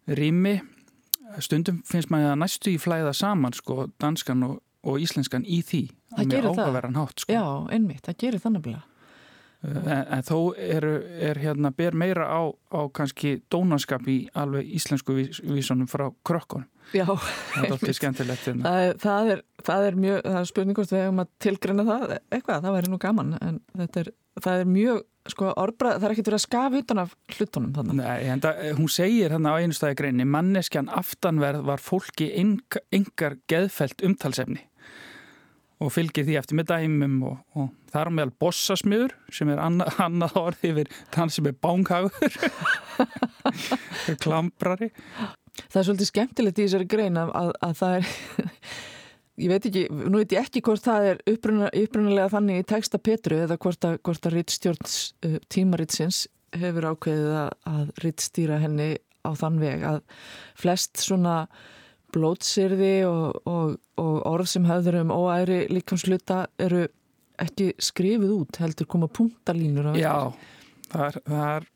rými. 0.07 0.61
Stundum 1.39 1.81
finnst 1.87 2.11
maður 2.13 2.35
að 2.35 2.39
næstu 2.43 2.71
í 2.73 2.79
flæða 2.79 3.13
saman 3.17 3.55
sko 3.57 3.87
danskan 3.99 4.45
og 4.83 4.99
íslenskan 4.99 5.45
í 5.47 5.61
því 5.65 5.83
það 6.13 6.33
gerir 6.33 6.57
það. 6.57 6.89
hátt, 6.97 7.23
sko. 7.23 7.33
já, 7.33 7.45
einmitt, 7.73 8.03
það 8.05 8.19
gerir 8.23 8.43
þannig 8.43 8.67
að 8.67 8.67
En, 9.63 9.87
en 9.87 10.23
þó 10.27 10.37
er, 10.59 10.85
er 11.23 11.39
hérna 11.39 11.71
ber 11.75 11.95
meira 11.95 12.25
á, 12.27 12.51
á 12.51 12.81
kannski 12.91 13.37
dónaskap 13.51 14.07
í 14.11 14.25
alveg 14.35 14.67
íslensku 14.75 15.15
vísunum 15.15 15.87
frá 15.87 16.09
krökkun 16.27 16.65
Já, 16.91 17.05
það 17.07 17.69
er 17.69 18.33
hérna. 18.43 18.65
það, 18.65 18.81
er, 18.83 18.97
það, 18.99 19.31
er, 19.31 19.41
það 19.63 19.87
er 19.87 19.97
mjög, 20.03 20.19
það 20.25 20.39
er 20.41 20.49
spurningust 20.49 20.93
við 20.93 21.03
hefum 21.05 21.23
að 21.23 21.31
tilgrina 21.45 21.87
það 21.87 22.05
eitthvað, 22.17 22.65
það 22.65 22.75
væri 22.75 22.91
nú 22.91 22.99
gaman 23.05 23.31
en 23.39 23.61
er, 23.87 24.11
það 24.43 24.65
er 24.65 24.71
mjög 24.73 25.01
sko 25.31 25.53
orðbrað, 25.55 25.95
það 26.01 26.05
er 26.09 26.13
ekkert 26.13 26.29
verið 26.29 26.39
að 26.41 26.43
skafa 26.43 26.79
utan 26.83 27.01
af 27.05 27.15
hlutunum 27.37 27.71
þannig. 27.77 27.99
Nei, 28.01 28.27
en 28.33 28.43
það, 28.43 28.61
hún 28.81 28.91
segir 28.91 29.31
hérna 29.31 29.55
á 29.55 29.59
einu 29.63 29.77
staði 29.77 29.97
greini, 30.01 30.27
manneskjan 30.27 30.91
aftanverð 30.91 31.63
var 31.69 31.79
fólki 31.79 32.27
engar 32.35 33.39
geðfelt 33.47 34.03
umtalsefni 34.03 34.65
og 35.83 35.91
fylgir 35.93 36.25
því 36.27 36.37
eftir 36.39 36.59
með 36.59 36.69
dæmum 36.71 37.19
og, 37.27 37.37
og 37.59 37.69
þar 37.91 38.11
meðal 38.15 38.33
bossasmiður 38.41 39.13
sem 39.33 39.51
er 39.53 39.61
annað, 39.61 39.99
annað 40.07 40.39
orði 40.39 40.71
yfir 40.73 40.91
þann 41.13 41.33
sem 41.33 41.49
er 41.49 41.59
bánkagur 41.63 42.39
klambrari. 44.23 44.89
Það 45.67 45.79
er 45.79 45.87
svolítið 45.87 46.09
skemmtilegt 46.09 46.59
í 46.59 46.65
þessari 46.65 46.89
grein 46.89 47.19
að, 47.21 47.33
að, 47.37 47.53
að 47.67 47.77
það 47.81 47.97
er 47.99 48.11
ég 49.43 49.53
veit 49.53 49.67
ekki, 49.69 49.83
nú 49.91 50.21
veit 50.21 50.35
ég 50.35 50.45
ekki 50.47 50.63
hvort 50.65 50.85
það 50.85 51.09
er 51.11 51.21
upprunalega 51.33 52.31
þannig 52.33 52.61
í 52.61 52.67
texta 52.69 53.01
Petru 53.01 53.39
eða 53.45 53.59
hvort 53.61 53.89
að, 53.89 53.99
að 54.13 54.31
rittstjórns 54.37 54.97
uh, 55.25 55.37
tímaritsins 55.53 56.25
hefur 56.53 56.91
ákveðið 56.91 57.37
að, 57.43 57.53
að 57.69 57.93
rittstýra 58.03 58.59
henni 58.61 58.91
á 59.23 59.31
þann 59.39 59.61
veg 59.61 59.85
að 59.87 60.01
flest 60.59 61.01
svona 61.01 61.37
blótsirði 62.13 62.95
og, 63.09 63.39
og, 63.49 63.77
og 64.01 64.17
orð 64.29 64.49
sem 64.53 64.67
höfður 64.67 65.01
um 65.03 65.13
óæri 65.13 65.63
líkamsluta 65.71 66.45
eru 66.61 66.85
ekki 67.41 67.71
skrifið 67.81 68.33
út 68.35 68.59
heldur 68.61 68.89
koma 68.89 69.09
punktalínur 69.09 69.89
á 69.89 69.93
Já, 69.97 70.17
þar, 70.91 71.17
þar 71.25 71.67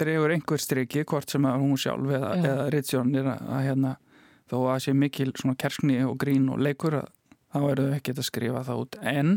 drefur 0.00 0.34
einhver 0.34 0.62
striki 0.62 1.04
hvort 1.08 1.34
sem 1.34 1.44
að 1.48 1.60
hún 1.64 1.80
sjálf 1.80 2.14
eða, 2.18 2.32
eða 2.40 2.70
Rittsjón 2.72 3.12
að, 3.20 3.44
hérna 3.66 3.96
þó 4.50 4.56
að 4.62 4.80
sé 4.86 4.96
mikil 4.96 5.30
svona 5.36 5.58
kerskni 5.60 6.00
og 6.06 6.16
grín 6.20 6.48
og 6.52 6.62
leikur 6.64 7.00
að 7.02 7.12
þá 7.54 7.60
eru 7.70 7.86
þau 7.86 7.94
ekkert 7.98 8.20
að 8.20 8.28
skrifa 8.28 8.64
það 8.66 8.80
út. 8.82 8.96
En 9.06 9.36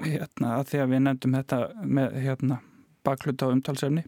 hérna 0.00 0.54
að 0.58 0.70
því 0.70 0.80
að 0.82 0.90
við 0.92 1.02
nefndum 1.04 1.36
þetta 1.36 1.58
með 1.98 2.16
hérna 2.24 2.58
bakluta 3.06 3.50
umtalsefni 3.52 4.04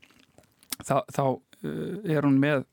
þá, 0.85 1.05
þá 1.13 1.23
uh, 1.29 1.95
er 2.05 2.27
hún 2.27 2.41
með 2.43 2.67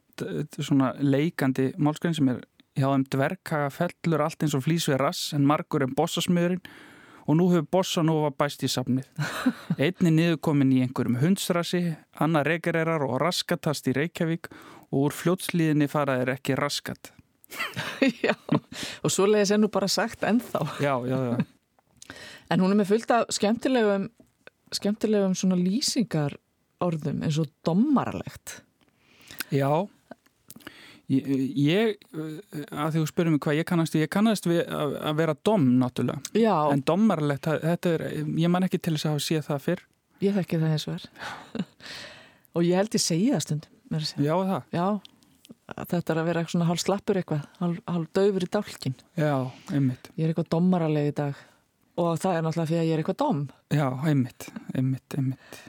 svona 0.59 0.93
leikandi 0.99 1.71
málskræn 1.77 2.15
sem 2.17 2.29
er 2.33 2.43
hjá 2.75 2.89
þeim 2.89 3.05
dverkaga 3.11 3.71
fellur 3.71 4.25
allt 4.25 4.43
eins 4.43 4.55
og 4.57 4.65
flýs 4.65 4.89
við 4.91 4.99
rass 5.01 5.31
en 5.35 5.47
margur 5.47 5.85
er 5.85 5.95
bossasmöðurinn 5.95 6.63
og 7.25 7.37
nú 7.39 7.47
hefur 7.49 7.65
Bossanova 7.79 8.29
bæst 8.37 8.63
í 8.65 8.69
safnið. 8.69 9.07
Einni 9.81 10.11
niðurkomin 10.13 10.73
í 10.75 10.81
einhverjum 10.85 11.17
hundsrassi, 11.23 11.81
annar 12.21 12.47
regererar 12.47 13.05
og 13.05 13.17
raskatast 13.23 13.89
í 13.89 13.95
Reykjavík 13.97 14.51
og 14.91 15.07
úr 15.07 15.15
fljótslíðinni 15.15 15.89
faraðir 15.91 16.35
ekki 16.35 16.57
raskat. 16.59 17.11
já, 18.25 18.35
og 18.45 19.13
svo 19.13 19.27
leiðis 19.29 19.55
ennú 19.55 19.71
bara 19.73 19.89
sagt 19.89 20.25
ennþá. 20.27 20.61
Já, 20.83 20.93
já, 21.09 21.17
já. 21.31 22.13
En 22.53 22.61
hún 22.61 22.75
er 22.75 22.81
með 22.83 22.91
fullt 22.93 23.13
af 23.15 23.33
skemmtilegum, 23.33 24.09
skemmtilegum 24.75 25.33
svona 25.37 25.57
lýsingar 25.57 26.37
orðum 26.85 27.23
eins 27.25 27.39
og 27.41 27.49
dommaralegt. 27.65 28.59
Já, 29.53 29.87
Ég, 31.11 31.27
ég 31.61 31.91
að 32.73 32.95
því 32.95 33.01
þú 33.01 33.07
spyrir 33.11 33.33
mig 33.35 33.41
hvað 33.45 33.59
ég 33.59 33.67
kannast 33.69 33.97
ég 33.99 34.09
kannast 34.09 34.47
við 34.49 34.63
að, 34.73 34.95
vera 35.19 35.35
dom 35.45 35.67
náttúrulega, 35.77 36.33
Já, 36.33 36.55
en 36.73 36.81
dommarlegt 36.85 37.45
þetta 37.45 37.91
er, 37.91 38.05
ég 38.41 38.49
man 38.49 38.65
ekki 38.65 38.79
til 38.81 38.95
þess 38.95 39.05
að 39.05 39.13
hafa 39.13 39.25
séð 39.27 39.43
það 39.49 39.65
fyrr. 39.67 39.83
Ég 40.23 40.37
þekki 40.39 40.61
það 40.63 40.73
eins 40.73 40.87
og 40.87 40.95
er 40.95 41.05
og 42.55 42.65
ég 42.65 42.79
held 42.79 42.97
ég 42.97 43.03
segi 43.03 43.27
það 43.33 43.43
stundum 43.45 44.05
segja. 44.05 44.25
Já, 44.25 44.35
það, 44.49 44.63
Já, 44.73 44.87
þetta 45.91 46.15
er 46.15 46.21
að 46.21 46.29
vera 46.31 46.41
eitthvað 46.41 46.55
svona 46.55 46.69
hálf 46.71 46.81
slappur 46.81 47.21
eitthvað, 47.21 47.45
hálf, 47.61 47.83
hálf 47.91 48.09
döfur 48.17 48.47
í 48.47 48.49
dálkin 48.57 48.97
já, 49.19 49.35
einmitt. 49.69 50.09
Ég 50.15 50.25
er 50.25 50.33
eitthvað 50.33 50.49
dommaraleg 50.55 51.11
í 51.11 51.15
dag. 51.21 51.45
Og 52.01 52.17
það 52.19 52.39
er 52.39 52.43
náttúrulega 52.43 52.71
því 52.71 52.79
að 52.79 52.89
ég 52.89 52.95
er 52.95 53.01
eitthvað 53.03 53.21
dom. 53.21 53.45
Já, 53.71 53.87
einmitt, 54.09 54.49
einmitt, 54.73 55.19
einmitt 55.19 55.61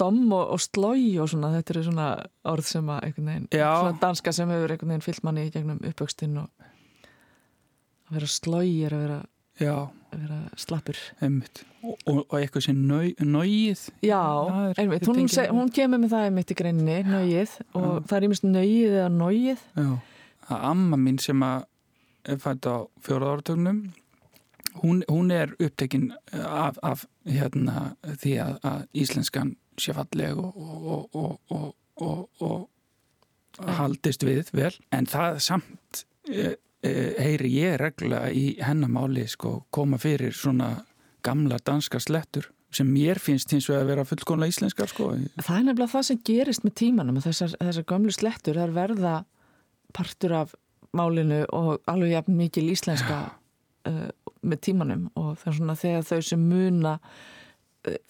dom 0.00 0.20
og, 0.32 0.54
og 0.56 0.62
slói 0.62 1.16
og 1.22 1.30
svona 1.32 1.52
þetta 1.56 1.74
eru 1.74 1.84
svona 1.88 2.08
orð 2.52 2.70
sem 2.70 2.90
að 2.92 3.06
einhvern 3.08 3.30
veginn 3.30 3.48
Já. 3.52 3.70
svona 3.80 4.00
danska 4.02 4.34
sem 4.36 4.52
hefur 4.54 4.74
einhvern 4.74 4.94
veginn 4.94 5.06
fyllt 5.06 5.24
manni 5.26 5.46
í 5.46 5.52
gegnum 5.54 5.80
uppvöxtinn 5.90 6.40
og 6.42 6.66
að 8.06 8.18
vera 8.18 8.30
slói 8.30 8.68
er 8.86 8.96
að 8.96 9.04
vera, 9.06 9.20
Já, 9.56 9.72
að 10.12 10.20
vera 10.20 10.38
slappur. 10.60 10.98
Einmitt. 11.24 11.62
Og, 11.80 11.94
og, 12.04 12.18
og 12.26 12.34
eitthvað 12.38 12.66
sem 12.66 12.82
náið 12.86 13.86
Já, 14.04 14.20
einmitt, 14.76 15.06
hún, 15.08 15.22
seg, 15.32 15.52
hún 15.54 15.70
kemur 15.72 16.02
með 16.02 16.12
það 16.12 16.26
einmitt 16.28 16.52
í 16.52 16.58
greinni, 16.58 16.98
nöyið 17.06 17.54
og 17.78 18.02
það 18.08 18.18
er 18.18 18.28
ímest 18.28 18.46
nöyið 18.46 18.98
eða 19.00 19.12
nóið 19.14 19.64
Já, 19.78 19.92
að 20.50 20.66
amma 20.72 21.00
mín 21.00 21.20
sem 21.22 21.46
að 21.46 21.64
er 22.26 22.42
fætt 22.42 22.66
á 22.66 22.90
fjóraða 23.06 23.36
áratögnum 23.36 23.80
hún, 24.82 25.04
hún 25.08 25.30
er 25.30 25.54
upptekinn 25.62 26.10
af, 26.32 26.78
af 26.82 27.06
hérna 27.24 27.94
því 28.02 28.34
að, 28.42 28.58
að 28.66 28.82
íslenskan 29.04 29.54
sé 29.80 29.94
falleg 29.96 30.38
og, 30.38 30.56
og, 30.56 31.16
og, 31.16 31.38
og, 31.50 31.74
og, 32.00 32.48
og 33.60 33.70
haldist 33.78 34.24
við 34.26 34.52
vel 34.56 34.74
en 34.94 35.08
það 35.08 35.38
samt 35.44 36.02
e, 36.28 36.56
e, 36.84 36.92
heyri 37.22 37.52
ég 37.56 37.78
reglulega 37.80 38.32
í 38.32 38.46
hennamáli 38.62 39.26
sko 39.30 39.58
koma 39.70 39.98
fyrir 40.00 40.34
svona 40.36 40.74
gamla 41.26 41.58
danska 41.64 42.00
slettur 42.02 42.50
sem 42.76 42.88
mér 42.90 43.20
finnst 43.22 43.52
hins 43.54 43.68
vegar 43.70 43.84
að 43.84 43.90
vera 43.92 44.04
fullkonlega 44.04 44.52
íslenskar 44.52 44.90
sko. 44.90 45.08
Það 45.38 45.56
er 45.56 45.64
nefnilega 45.68 45.92
það 45.92 46.06
sem 46.10 46.20
gerist 46.26 46.66
með 46.66 46.74
tímanum 46.82 47.20
þessar, 47.24 47.54
þessar 47.62 47.86
gömlu 47.92 48.14
slettur, 48.14 48.58
það 48.58 48.66
er 48.66 48.76
verða 48.76 49.14
partur 49.96 50.34
af 50.42 50.54
málinu 50.96 51.42
og 51.54 51.86
alveg 51.90 52.14
jafn 52.16 52.36
mikil 52.36 52.66
íslenska 52.72 53.20
uh, 53.88 54.06
með 54.46 54.62
tímanum. 54.68 55.06
Og 55.14 55.34
það 55.40 55.52
er 55.52 55.58
svona 55.60 55.78
þegar 55.80 56.06
þau 56.10 56.20
sem 56.30 56.46
muna 56.50 56.96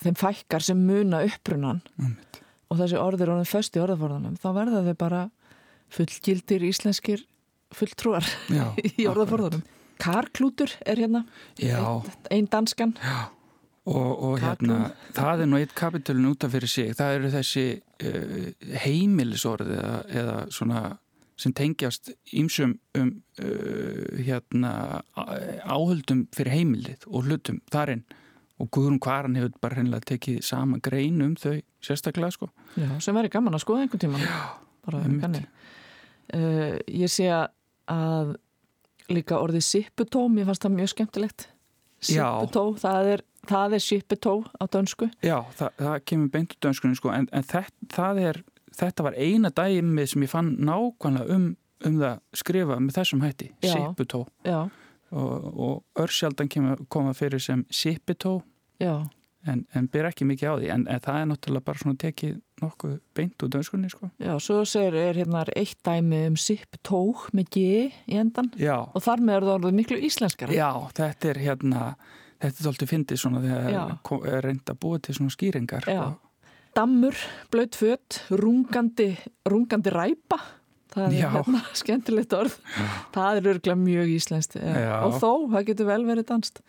þeim 0.02 0.18
fækkar 0.18 0.64
sem 0.64 0.82
muna 0.88 1.22
upprunan. 1.26 1.82
Einmitt. 2.00 2.42
og 2.70 2.80
þessi 2.80 2.98
orðir 2.98 3.30
orðin 3.34 3.48
föst 3.48 3.76
í 3.78 3.82
orðaforðanum 3.82 4.36
þá 4.42 4.48
verða 4.56 4.82
þau 4.88 4.96
bara 4.98 5.22
fullgildir 5.94 6.64
íslenskir 6.66 7.22
fulltrúar 7.74 8.26
Já, 8.50 8.72
í 9.00 9.06
orðaforðanum 9.06 9.62
Karklútur 10.02 10.74
er 10.84 11.00
hérna 11.00 11.24
Já, 11.56 11.80
einn 12.30 12.48
danskan. 12.52 12.94
Og, 13.86 14.10
og 14.26 14.40
hérna, 14.42 14.90
það 15.14 15.44
er 15.44 15.48
nú 15.48 15.60
eitt 15.60 15.74
kapitölun 15.78 16.32
út 16.32 16.44
af 16.44 16.52
fyrir 16.56 16.68
sig, 16.68 16.90
það 16.98 17.18
eru 17.20 17.30
þessi 17.36 17.64
uh, 17.78 18.46
heimilisorð 18.82 19.70
eða, 19.76 19.92
eða 20.10 20.36
svona 20.52 20.82
sem 21.38 21.52
tengjast 21.54 22.10
ímsum 22.34 22.74
um 22.98 23.12
uh, 23.38 24.18
hérna 24.18 24.72
áhöldum 25.16 26.26
fyrir 26.34 26.56
heimilið 26.56 27.06
og 27.06 27.28
hlutum 27.28 27.60
þarinn 27.72 28.02
og 28.56 28.70
Guðrún 28.72 29.00
Kvaran 29.02 29.36
hefur 29.36 29.52
bara 29.60 29.76
hreinlega 29.78 30.08
tekið 30.12 30.40
sama 30.46 30.78
grein 30.82 31.20
um 31.24 31.34
þau 31.36 31.58
sérstaklega 31.84 32.32
sko. 32.32 32.48
Já, 32.76 32.88
sem 33.04 33.16
væri 33.16 33.30
gaman 33.32 33.56
að 33.56 33.64
skoða 33.66 33.84
einhvern 33.84 34.02
tíman 34.06 34.24
bara 34.86 35.02
einmitt. 35.02 35.22
kanni 35.24 35.42
uh, 36.34 36.78
Ég 36.88 37.12
sé 37.12 37.28
að 37.30 38.36
líka 39.12 39.38
orðið 39.38 39.66
sipputó 39.66 40.26
mér 40.32 40.48
fannst 40.48 40.64
það 40.66 40.76
mjög 40.80 40.92
skemmtilegt 40.94 41.46
Já. 42.06 42.26
Sipputó, 42.26 42.64
það 42.80 43.10
er, 43.14 43.22
það 43.48 43.76
er 43.78 43.84
sipputó 43.84 44.34
á 44.60 44.64
dönsku 44.72 45.08
Já, 45.24 45.38
það, 45.56 45.70
það 45.78 45.94
kemur 46.10 46.32
beint 46.34 46.56
út 46.56 46.66
dönskunni 46.66 46.98
sko, 46.98 47.12
en, 47.14 47.28
en 47.32 47.46
þetta, 47.46 48.08
er, 48.20 48.40
þetta 48.76 49.06
var 49.06 49.16
eina 49.16 49.52
dæmið 49.54 50.10
sem 50.12 50.26
ég 50.26 50.32
fann 50.32 50.50
nákvæmlega 50.66 51.38
um, 51.38 51.46
um 51.86 52.00
það 52.02 52.18
skrifa 52.42 52.80
með 52.82 52.98
þessum 52.98 53.24
hætti, 53.24 53.52
Já. 53.64 53.72
sipputó 53.72 54.26
Já, 54.46 54.58
og, 55.12 55.58
og 55.58 55.84
örsjaldan 56.02 56.48
koma 56.88 57.12
fyrir 57.14 57.40
sem 57.42 57.64
sippitó 57.70 58.40
já, 58.80 59.06
en, 59.46 59.64
en 59.74 59.86
ber 59.88 60.08
ekki 60.10 60.26
mikið 60.26 60.48
á 60.50 60.54
því. 60.58 60.70
En, 60.74 60.86
en 60.90 61.00
það 61.04 61.20
er 61.20 61.26
náttúrulega 61.30 61.64
bara 61.68 61.78
svona 61.78 61.98
tekið 62.02 62.34
nokkuð 62.62 62.94
beint 63.14 63.42
úr 63.46 63.50
dönskunni 63.52 63.90
sko. 63.92 64.10
já 64.18 64.34
Svo 64.42 64.64
segir 64.66 64.94
er 64.98 65.14
hérna 65.20 65.44
eitt 65.54 65.78
dæmi 65.86 66.22
um 66.32 66.36
sipputó 66.40 67.02
með 67.36 67.50
G 67.54 67.64
í 68.10 68.16
endan 68.18 68.50
Já, 68.58 68.78
og 68.82 69.02
þar 69.04 69.20
með 69.22 69.36
er 69.36 69.46
það 69.48 69.54
orðið 69.60 69.76
miklu 69.80 69.98
íslenskara 70.08 70.56
já, 70.56 70.70
þetta 70.98 71.28
er 71.30 71.42
hérna 71.44 71.82
þetta 72.42 72.62
er 72.64 72.70
alltaf 72.72 72.90
fyndið 72.92 73.20
svona 73.22 73.40
þegar 73.44 73.98
ko- 74.04 74.22
er 74.26 74.42
reynd 74.44 74.66
að 74.72 74.80
búa 74.82 74.98
til 75.00 75.14
svona 75.14 75.30
skýringar 75.36 75.86
Já. 75.88 76.00
sko. 76.02 76.22
Dammur, 76.76 77.16
blöyt 77.48 77.72
fött, 77.78 78.18
rungandi, 78.36 79.14
rungandi 79.48 79.88
ræpa 79.94 80.36
Það 80.96 81.06
er 81.06 81.18
Já. 81.18 81.28
hérna 81.36 81.60
skemmtilegt 81.82 82.34
orð 82.38 82.56
Það 83.14 83.40
er 83.42 83.50
örgulega 83.52 83.78
mjög 83.82 84.14
íslenskt 84.16 84.58
já. 84.58 84.72
Já. 84.86 84.96
og 85.04 85.18
þó, 85.20 85.30
það 85.52 85.68
getur 85.70 85.90
vel 85.92 86.02
verið 86.08 86.28
danst 86.32 86.64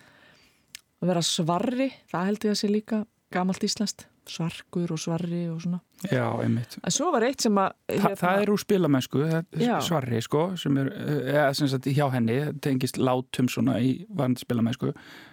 að 0.97 1.11
vera 1.13 1.23
svarri 1.25 1.89
það 2.11 2.29
held 2.31 2.47
ég 2.47 2.55
að 2.55 2.61
sé 2.61 2.71
líka 2.71 3.01
gamalt 3.33 3.63
íslenskt 3.67 4.07
svarkur 4.27 4.91
og 4.91 4.99
svarri 4.99 5.45
og 5.47 5.61
svona 5.63 5.79
Já, 6.11 6.25
einmitt 6.43 6.75
en 6.83 6.93
svo 6.93 7.09
var 7.13 7.23
eitt 7.25 7.41
sem 7.45 7.57
að 7.57 7.71
Þa, 7.87 8.11
það 8.19 8.41
er 8.41 8.51
úr 8.53 8.61
spilamennsku, 8.61 9.21
Já. 9.61 9.77
svarri 9.83 10.19
sko, 10.21 10.43
sem 10.59 10.77
er, 10.81 10.91
eða 11.31 11.47
sem 11.57 11.69
sagt 11.71 11.87
hjá 11.89 12.05
henni 12.13 12.37
tengist 12.63 12.99
látum 13.01 13.47
svona 13.51 13.77
í 13.81 13.93
varandi 14.09 14.43
spilamennsku, 14.43 14.91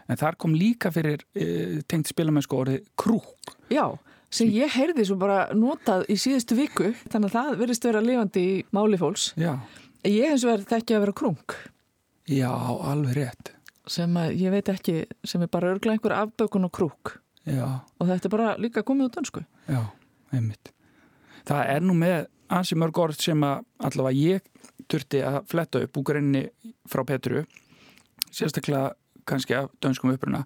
en 0.09 0.20
þar 0.20 0.38
kom 0.40 0.54
líka 0.57 0.92
fyrir 0.94 1.26
e, 1.35 1.83
tengt 1.90 2.09
spilamennsku 2.12 2.57
orðið 2.62 2.87
krúk. 3.00 3.35
já, 3.72 3.85
sem 4.35 4.51
ég 4.51 4.73
heyrði 4.75 5.07
svo 5.07 5.16
bara 5.20 5.47
notað 5.55 6.07
í 6.11 6.16
síðustu 6.18 6.57
viku 6.59 6.90
þannig 7.12 7.31
að 7.31 7.37
það 7.38 7.59
verðist 7.62 7.87
vera 7.88 8.03
lifandi 8.05 8.44
í 8.44 8.55
máli 8.75 8.99
fólks 9.01 9.29
Já. 9.38 9.53
ég 10.09 10.33
hins 10.35 10.47
vegar 10.47 10.66
þekki 10.75 10.97
að 10.97 11.05
vera 11.07 11.16
krung 11.23 11.57
Já, 12.25 12.51
alveg 12.90 13.18
rétt. 13.18 13.53
sem 13.87 14.14
að 14.16 14.33
ég 14.40 14.55
veit 14.55 14.70
ekki, 14.73 14.97
sem 15.29 15.42
er 15.44 15.51
bara 15.53 15.75
örglega 15.75 15.99
einhver 15.99 16.16
afbökun 16.16 16.66
og 16.66 16.73
krúk 16.73 17.18
Já, 17.44 17.85
og 18.01 18.09
þetta 18.09 18.31
er 18.31 18.33
bara 18.33 18.55
líka 18.57 18.83
komið 18.83 19.11
út 19.11 19.18
önsku 19.20 19.42
já, 19.68 19.83
einmitt. 20.33 20.70
Það 21.44 21.66
er 21.75 21.83
nú 21.85 21.92
með 21.99 22.23
ansi 22.49 22.77
mörg 22.81 22.99
orð 23.03 23.18
sem 23.20 23.42
að 23.44 23.66
allavega 23.85 24.16
ég 24.16 24.47
þurfti 24.88 25.20
að 25.29 25.37
fletta 25.53 25.83
upp 25.85 25.99
úr 26.01 26.07
greinni 26.09 26.42
frá 26.88 27.03
Petru, 27.05 27.42
sérstaklega 28.33 28.94
kannski 29.29 29.57
af 29.59 29.68
dönskum 29.85 30.14
uppruna, 30.14 30.40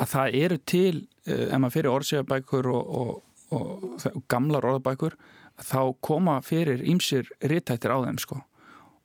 að 0.00 0.12
það 0.14 0.36
eru 0.40 0.58
til, 0.72 0.94
eh, 1.26 1.46
ef 1.50 1.58
maður 1.60 1.76
fyrir 1.76 1.94
orðsegabækur 1.94 2.70
og, 2.72 2.94
og, 3.00 3.10
og, 3.52 3.98
og 4.14 4.22
gamlar 4.32 4.66
orðabækur, 4.70 5.16
að 5.60 5.66
þá 5.72 5.80
koma 6.00 6.38
fyrir 6.44 6.84
ýmsir 6.88 7.28
ritættir 7.44 7.92
á 7.92 7.98
þeim 8.06 8.20
sko. 8.22 8.40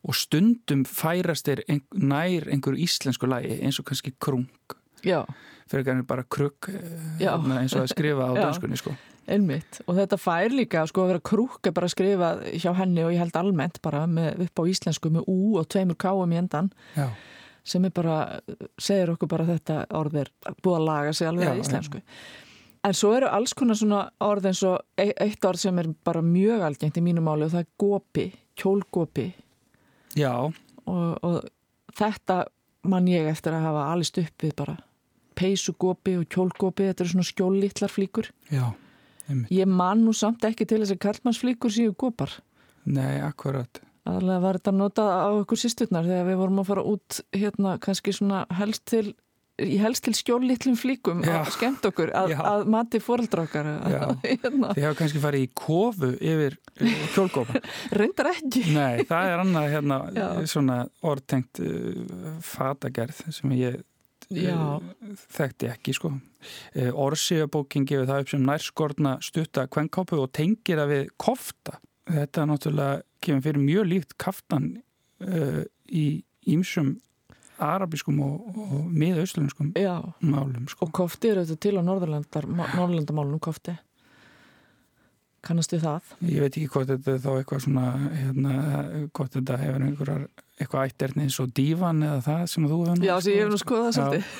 Og 0.05 0.13
stundum 0.15 0.83
færast 0.85 1.47
þeir 1.49 1.63
ein, 1.67 1.81
nær 1.97 2.45
einhverju 2.53 2.85
íslensku 2.85 3.27
lagi 3.27 3.57
eins 3.65 3.79
og 3.81 3.87
kannski 3.89 4.13
krung, 4.21 4.47
já, 5.03 5.23
fyrir 5.71 5.87
kannski 5.87 6.07
bara 6.07 6.23
krugg 6.29 6.69
Já. 7.19 7.33
eins 7.41 7.73
og 7.73 7.83
að 7.87 7.91
skrifa 7.95 8.29
á 8.29 8.33
Já. 8.37 8.41
dönskunni 8.45 8.77
sko. 8.77 8.93
einmitt 9.25 9.79
og 9.89 9.95
þetta 9.97 10.19
fær 10.21 10.53
líka, 10.53 10.83
sko 10.85 11.01
að 11.01 11.15
vera 11.15 11.23
krúk 11.25 11.65
er 11.65 11.73
bara 11.73 11.89
skrifað 11.89 12.43
hjá 12.61 12.69
henni 12.77 13.01
og 13.01 13.09
ég 13.15 13.23
held 13.23 13.39
almennt 13.39 13.79
bara 13.81 14.03
með, 14.05 14.43
upp 14.45 14.61
á 14.61 14.63
íslensku 14.69 15.09
með 15.09 15.25
ú 15.25 15.55
og 15.57 15.65
tveimur 15.73 15.97
káum 15.97 16.35
í 16.35 16.37
endan 16.37 16.69
Já. 16.93 17.07
Sem 17.65 17.85
er 17.87 17.93
bara, 17.95 18.17
segir 18.77 19.11
okkur 19.15 19.29
bara 19.31 19.47
þetta 19.47 19.79
orð 19.97 20.19
er 20.21 20.33
búið 20.61 20.75
að 20.77 20.85
laga 20.85 21.13
sig 21.17 21.29
alveg 21.29 21.47
Já, 21.47 21.53
að 21.53 21.61
íslensku. 21.63 22.01
En 22.85 22.93
svo 22.93 23.15
eru 23.17 23.29
alls 23.33 23.55
konar 23.57 23.77
svona 23.79 24.03
orð 24.21 24.51
eins 24.51 24.61
og 24.67 25.01
e- 25.01 25.15
eitt 25.25 25.45
orð 25.49 25.63
sem 25.63 25.79
er 25.81 25.89
bara 26.05 26.21
mjög 26.21 26.67
algengt 26.67 26.99
í 26.99 27.05
mínu 27.05 27.23
máli 27.25 27.47
og 27.47 27.55
það 27.55 27.63
er 27.63 27.71
gopi, 27.81 28.25
kjólgopi. 28.61 29.25
Já, 30.15 30.33
og, 30.45 31.23
og 31.25 31.39
þetta 31.97 32.43
man 32.85 33.09
ég 33.09 33.25
eftir 33.31 33.55
að 33.57 33.65
hafa 33.65 33.87
alist 33.93 34.19
upp 34.21 34.45
við 34.45 34.53
bara. 34.61 34.77
Peysugopi 35.35 36.13
og 36.21 36.27
kjólgopi, 36.31 36.91
þetta 36.91 37.03
eru 37.03 37.13
svona 37.15 37.29
skjóllítlar 37.31 37.91
flíkur. 37.91 38.29
Já, 38.53 38.69
einmitt. 39.25 39.49
ég 39.51 39.67
man 39.67 40.05
nú 40.05 40.13
samt 40.15 40.45
ekki 40.47 40.67
til 40.69 40.83
þess 40.83 40.95
að 40.95 41.01
kallmannsflíkur 41.07 41.73
séu 41.73 41.95
gopar. 41.97 42.37
Nei, 42.85 43.17
akkurat. 43.25 43.81
Aðalega 44.05 44.41
var 44.43 44.59
þetta 44.59 44.75
notað 44.77 45.11
á 45.11 45.29
okkur 45.41 45.61
sýsturnar 45.61 46.09
þegar 46.09 46.27
við 46.29 46.41
vorum 46.41 46.61
að 46.61 46.71
fara 46.71 46.87
út 46.93 47.21
hérna 47.35 47.77
kannski 47.81 48.13
svona 48.15 48.45
helst 48.59 48.85
til 48.91 49.07
í 49.61 49.77
helst 49.79 50.03
til 50.05 50.13
skjóllítlum 50.17 50.75
flíkum 50.79 51.21
Já. 51.23 51.37
að 51.39 51.51
skemmt 51.55 51.85
okkur, 51.87 52.11
að, 52.17 52.33
Já. 52.33 52.39
að 52.49 52.65
mati 52.75 52.99
fóreldra 53.03 53.45
okkar 53.45 53.69
Já. 53.87 54.03
hérna. 54.25 54.73
Þið 54.75 54.87
hafa 54.89 54.99
kannski 54.99 55.23
farið 55.23 55.45
í 55.45 55.49
kofu 55.55 56.11
yfir 56.19 56.57
uh, 56.59 57.01
kjólgópa. 57.15 57.61
reyndar 57.99 58.31
ekki 58.33 58.65
Nei, 58.75 59.05
það 59.07 59.31
er 59.31 59.43
annað 59.45 59.67
hérna 59.77 59.99
Já. 60.11 60.27
svona 60.51 60.79
orðtengt 61.07 61.63
uh, 61.63 62.39
fatagerð 62.43 63.23
sem 63.37 63.55
ég 63.55 63.79
Já. 64.27 64.55
uh, 64.57 65.17
þekkti 65.37 65.71
ekki 65.71 65.95
sko. 65.95 66.15
Orsiðabókin 66.75 67.87
gefur 67.89 68.09
það 68.09 68.25
upp 68.25 68.31
sem 68.33 68.43
nærskortna 68.45 69.15
stutta 69.23 69.65
kvenkápu 69.71 70.19
og 70.21 70.33
tengir 70.35 70.81
það 70.81 70.91
við 70.91 71.07
kofta. 71.21 71.79
Þetta 72.05 72.45
náttúrulega 72.49 73.01
kemur 73.25 73.45
fyrir 73.47 73.63
mjög 73.63 73.89
líkt 73.89 74.13
kaftan 74.21 74.69
uh, 75.25 75.63
í 75.89 76.05
ímsum 76.45 76.95
arabískum 77.61 78.19
og, 78.23 78.59
og 78.59 78.85
miðauslunskum 78.91 79.71
málum 80.27 80.67
sko. 80.67 80.85
og 80.85 80.93
kofti 80.95 81.31
eru 81.31 81.45
þetta 81.45 81.61
til 81.63 81.79
á 81.79 81.81
Norðurlandamálunum 81.87 83.41
kofti. 83.43 83.77
Kannastu 85.45 85.77
það? 85.79 86.13
Ég 86.25 86.41
veit 86.41 86.55
ekki 86.57 86.69
hvort 86.73 86.89
þetta 86.89 87.13
er 87.13 87.19
þá 87.21 87.31
eitthvað 87.35 87.63
svona 87.67 87.89
hérna, 88.09 88.53
hvort 89.13 89.35
þetta 89.37 89.59
hefur 89.61 89.83
einhverjar 89.87 90.23
eitthvað 90.57 90.87
ætterni 90.89 91.27
eins 91.27 91.37
og 91.41 91.51
dívan 91.55 92.01
eða 92.05 92.21
það 92.25 92.45
sem 92.51 92.65
þú 92.65 92.79
hefur 92.81 93.05
Já, 93.05 93.15
sem 93.21 93.35
ég 93.35 93.43
hef 93.43 93.51
nú 93.53 93.59
skoðað 93.61 93.99
svolítið. 93.99 94.31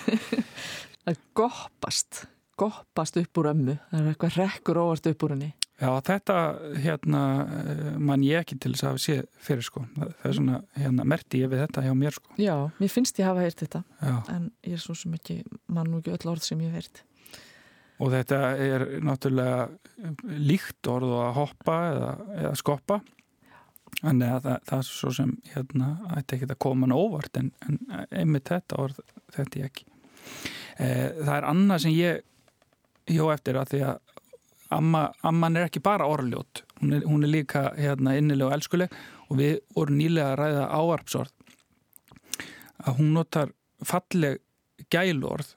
Það 1.05 1.11
er 1.13 1.19
goppast 1.37 2.23
goppast 2.57 3.19
upp 3.21 3.37
úr 3.41 3.51
ömmu. 3.51 3.75
Það 3.91 4.01
er 4.01 4.09
eitthvað 4.09 4.39
rekkur 4.39 4.81
óvart 4.81 5.09
upp 5.11 5.25
úr 5.27 5.35
henni 5.35 5.51
Já, 5.75 5.89
þetta 6.07 6.35
hérna 6.79 7.21
mann 7.99 8.21
ég 8.23 8.45
ekki 8.45 8.55
til 8.63 8.71
þess 8.71 8.85
að 8.87 8.99
sé 9.03 9.15
fyrir 9.43 9.65
sko. 9.65 9.81
Það 9.97 10.29
er 10.29 10.35
svona, 10.37 10.59
hérna, 10.79 11.07
merti 11.11 11.41
ég 11.41 11.51
við 11.51 11.65
þetta 11.65 11.83
hjá 11.83 11.91
mér 11.99 12.15
sko. 12.15 12.35
Já, 12.39 12.53
mér 12.79 12.93
finnst 12.93 13.19
ég 13.19 13.27
hafa 13.27 13.43
heyrt 13.43 13.63
þetta 13.65 13.81
Já. 13.99 14.13
en 14.31 14.45
ég 14.63 14.77
er 14.77 14.83
svo 14.85 14.95
sem 14.95 15.17
ekki 15.17 15.41
mann 15.67 15.91
og 15.91 15.99
ekki 15.99 16.15
öll 16.15 16.31
orð 16.31 16.47
sem 16.47 16.63
ég 16.63 16.71
hef 16.71 16.79
heyrt. 16.79 17.03
Og 17.99 18.11
þetta 18.11 18.39
er 18.59 18.87
náttúrulega 19.03 20.15
líkt 20.23 20.87
orð 20.91 21.11
að 21.25 21.35
hoppa 21.41 21.77
eða, 21.91 22.13
eða 22.39 22.55
skoppa. 22.59 23.01
Þannig 23.99 24.31
að 24.31 24.47
það, 24.47 24.63
það 24.69 24.79
er 24.79 24.87
svo 24.89 25.11
sem 25.15 25.35
hérna 25.53 25.91
ætti 26.15 26.37
ekki 26.37 26.49
að 26.51 26.63
koma 26.65 26.87
hann 26.87 26.95
óvart 26.95 27.39
en, 27.39 27.51
en 27.67 27.79
einmitt 28.09 28.51
þetta 28.51 28.79
orð 28.83 29.03
þetta 29.35 29.61
ég 29.61 29.69
ekki. 29.69 29.87
E, 30.79 30.87
það 31.19 31.35
er 31.37 31.47
annað 31.51 31.83
sem 31.85 31.95
ég 31.95 33.15
hjó 33.15 33.29
eftir 33.31 33.59
að 33.59 33.71
því 33.71 33.81
að 33.91 34.14
amma, 34.75 35.07
amman 35.25 35.57
er 35.57 35.67
ekki 35.69 35.81
bara 35.83 36.07
orðljót, 36.09 36.63
hún 36.81 36.99
hún 37.05 37.25
er 37.25 37.31
líka 37.31 37.67
hérna 37.77 38.15
innileg 38.19 38.49
og 38.49 38.55
elskuleg. 38.57 38.95
Og 39.29 39.39
við 39.39 39.59
vorum 39.73 39.99
nýlega 39.99 40.33
að 40.33 40.39
ræða 40.41 40.65
áarpsorð 40.69 41.31
að 42.85 42.97
hún 42.99 43.13
notar 43.15 43.53
falleg 43.85 44.41
gælorð. 44.93 45.55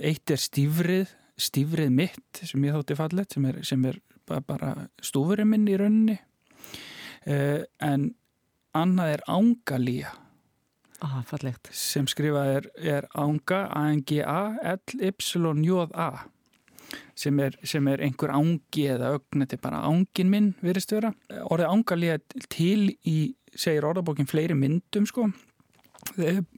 Eitt 0.00 0.30
er 0.32 0.40
stífrið 0.40 1.12
stífrið 1.38 1.90
mitt 1.94 2.40
sem 2.42 2.64
ég 2.66 2.74
þótti 2.74 2.96
fallet 2.98 3.34
sem 3.34 3.44
er, 3.48 3.60
sem 3.66 3.84
er 3.88 4.00
bara 4.26 4.72
stúfurinn 5.02 5.50
minn 5.52 5.68
í 5.70 5.76
rauninni. 5.78 6.16
Uh, 7.28 7.62
en 7.84 8.10
annað 8.76 9.14
er 9.16 9.22
ángalía 9.28 10.10
ah, 11.04 11.22
sem 11.74 12.06
skrifað 12.08 12.52
er, 12.54 12.68
er 12.78 13.08
ánga 13.18 13.66
A-N-G-A 13.74 14.40
L-Y-J-A 14.76 16.08
sem 17.18 17.38
er, 17.44 17.58
sem 17.66 17.88
er 17.90 18.02
einhver 18.04 18.32
ángi 18.34 18.86
eða 18.94 19.14
ögn 19.18 19.44
þetta 19.44 19.58
er 19.58 19.64
bara 19.64 19.82
ángin 19.88 20.32
minn 20.32 20.52
virðist 20.64 20.94
vera. 20.94 21.12
Orðið 21.48 21.74
ángalía 21.74 22.18
til 22.48 22.94
í 23.04 23.18
segir 23.54 23.88
orðabókin 23.88 24.28
fleiri 24.30 24.56
myndum 24.58 25.06
sko. 25.08 25.28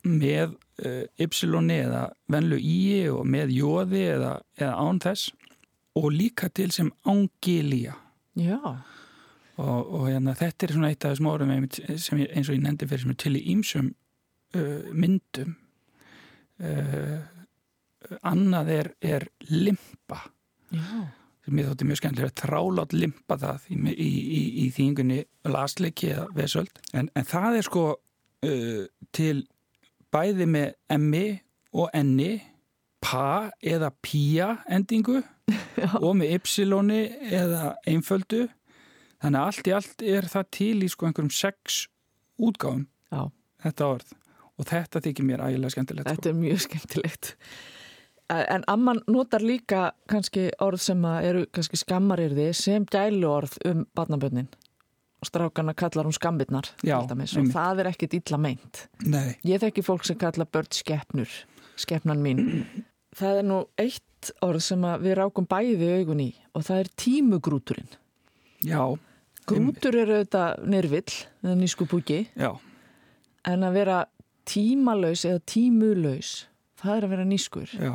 Með 0.04 0.54
uh, 0.84 1.04
y 1.16 1.26
eða 1.80 2.04
venlu 2.30 2.60
í 2.60 3.08
og 3.10 3.24
með 3.26 3.56
jóði 3.56 4.04
eða, 4.14 4.36
eða 4.60 4.74
án 4.76 5.00
þess. 5.02 5.32
Og 5.98 6.12
líka 6.14 6.48
til 6.54 6.70
sem 6.70 6.92
ángilía 7.08 7.96
Já. 8.38 8.58
Og, 9.60 9.92
og 9.92 10.06
hérna, 10.08 10.34
þetta 10.38 10.66
er 10.66 10.72
svona 10.72 10.90
eitt 10.92 11.04
af 11.04 11.12
þessum 11.12 11.28
orðum 11.32 11.66
sem 12.00 12.22
ég, 12.22 12.30
eins 12.32 12.48
og 12.48 12.56
ég 12.56 12.62
nefndi 12.64 12.88
fyrir 12.88 13.02
sem 13.02 13.12
er 13.12 13.18
til 13.20 13.34
í 13.36 13.42
ímsum 13.52 13.90
uh, 14.56 14.92
myndum. 14.96 15.56
Uh, 16.60 17.18
annað 18.22 18.74
er, 18.74 18.92
er 19.00 19.26
limpa 19.50 20.22
Já 20.70 21.08
sem 21.50 21.58
ég 21.60 21.70
þótti 21.70 21.86
mjög 21.88 22.00
skemmtilega 22.00 22.36
þrálátt 22.36 22.94
limpa 22.94 23.36
það 23.40 23.66
í, 23.72 23.78
í, 23.90 24.08
í, 24.20 24.40
í 24.64 24.66
þýngunni 24.76 25.18
lasleiki 25.50 26.12
eða 26.12 26.26
vesöld 26.36 26.80
en, 26.92 27.08
en 27.16 27.26
það 27.26 27.58
er 27.58 27.66
sko 27.66 27.84
uh, 27.96 28.84
til 29.16 29.36
bæði 30.12 30.46
með 30.50 30.74
emmi 30.92 31.24
og 31.80 31.90
enni 31.96 32.34
pa 33.00 33.50
eða 33.62 33.92
pía 34.04 34.52
endingu 34.68 35.22
Já. 35.80 35.90
og 35.98 36.12
með 36.20 36.36
ypsiloni 36.38 37.02
eða 37.32 37.74
einföldu 37.88 38.44
þannig 39.20 39.40
að 39.40 39.46
allt 39.48 39.70
í 39.70 39.76
allt 39.76 40.06
er 40.16 40.30
það 40.30 40.50
til 40.58 40.74
í 40.84 40.92
sko 40.92 41.08
einhverjum 41.08 41.34
sex 41.34 41.84
útgáðum 42.40 42.86
Já. 43.10 43.30
þetta 43.64 43.92
orð 43.96 44.16
og 44.60 44.68
þetta 44.68 45.02
þykir 45.06 45.26
mér 45.26 45.46
ægilega 45.48 45.72
skemmtilegt 45.72 46.10
Þetta 46.10 46.28
sko. 46.28 46.34
er 46.34 46.42
mjög 46.44 46.64
skemmtilegt 46.66 47.34
En 48.30 48.62
amman 48.70 49.00
notar 49.10 49.42
líka 49.42 49.90
kannski 50.10 50.50
orð 50.62 50.82
sem 50.84 51.04
eru 51.04 51.46
kannski 51.50 51.80
skammarirði 51.80 52.50
sem 52.54 52.84
gælu 52.86 53.26
orð 53.26 53.56
um 53.66 53.86
barnabönnin 53.96 54.46
og 55.20 55.28
strákana 55.28 55.74
kallar 55.74 56.06
hún 56.06 56.14
skambirnar 56.16 56.70
Já, 56.86 56.96
og 57.02 57.50
það 57.52 57.82
er 57.82 57.90
ekkit 57.90 58.14
illa 58.20 58.38
meint. 58.40 58.86
Nei. 59.04 59.34
Ég 59.44 59.60
þekki 59.60 59.84
fólk 59.84 60.06
sem 60.06 60.16
kalla 60.16 60.46
börn 60.46 60.70
skeppnur 60.72 61.28
skeppnan 61.76 62.22
mín. 62.22 62.64
Það 63.18 63.40
er 63.40 63.46
nú 63.48 63.56
eitt 63.82 64.30
orð 64.46 64.62
sem 64.62 64.84
við 65.02 65.16
rákum 65.18 65.46
bæði 65.50 65.88
augun 65.98 66.20
í 66.22 66.28
og 66.54 66.62
það 66.62 66.82
er 66.84 66.90
tímugrúturinn. 67.02 67.88
Já 68.62 68.94
Grútur 69.50 69.96
eru 69.98 70.20
auðvitað 70.20 70.60
nyrvill 70.70 71.16
eða 71.42 71.56
nýsku 71.58 71.88
búki 71.90 72.20
Já. 72.38 72.52
en 73.48 73.66
að 73.66 73.78
vera 73.80 73.96
tímalaus 74.46 75.24
eða 75.26 75.42
tímulaus 75.48 76.30
það 76.78 76.92
er 76.94 77.06
að 77.08 77.12
vera 77.16 77.26
nýskur 77.26 77.74
Já 77.74 77.92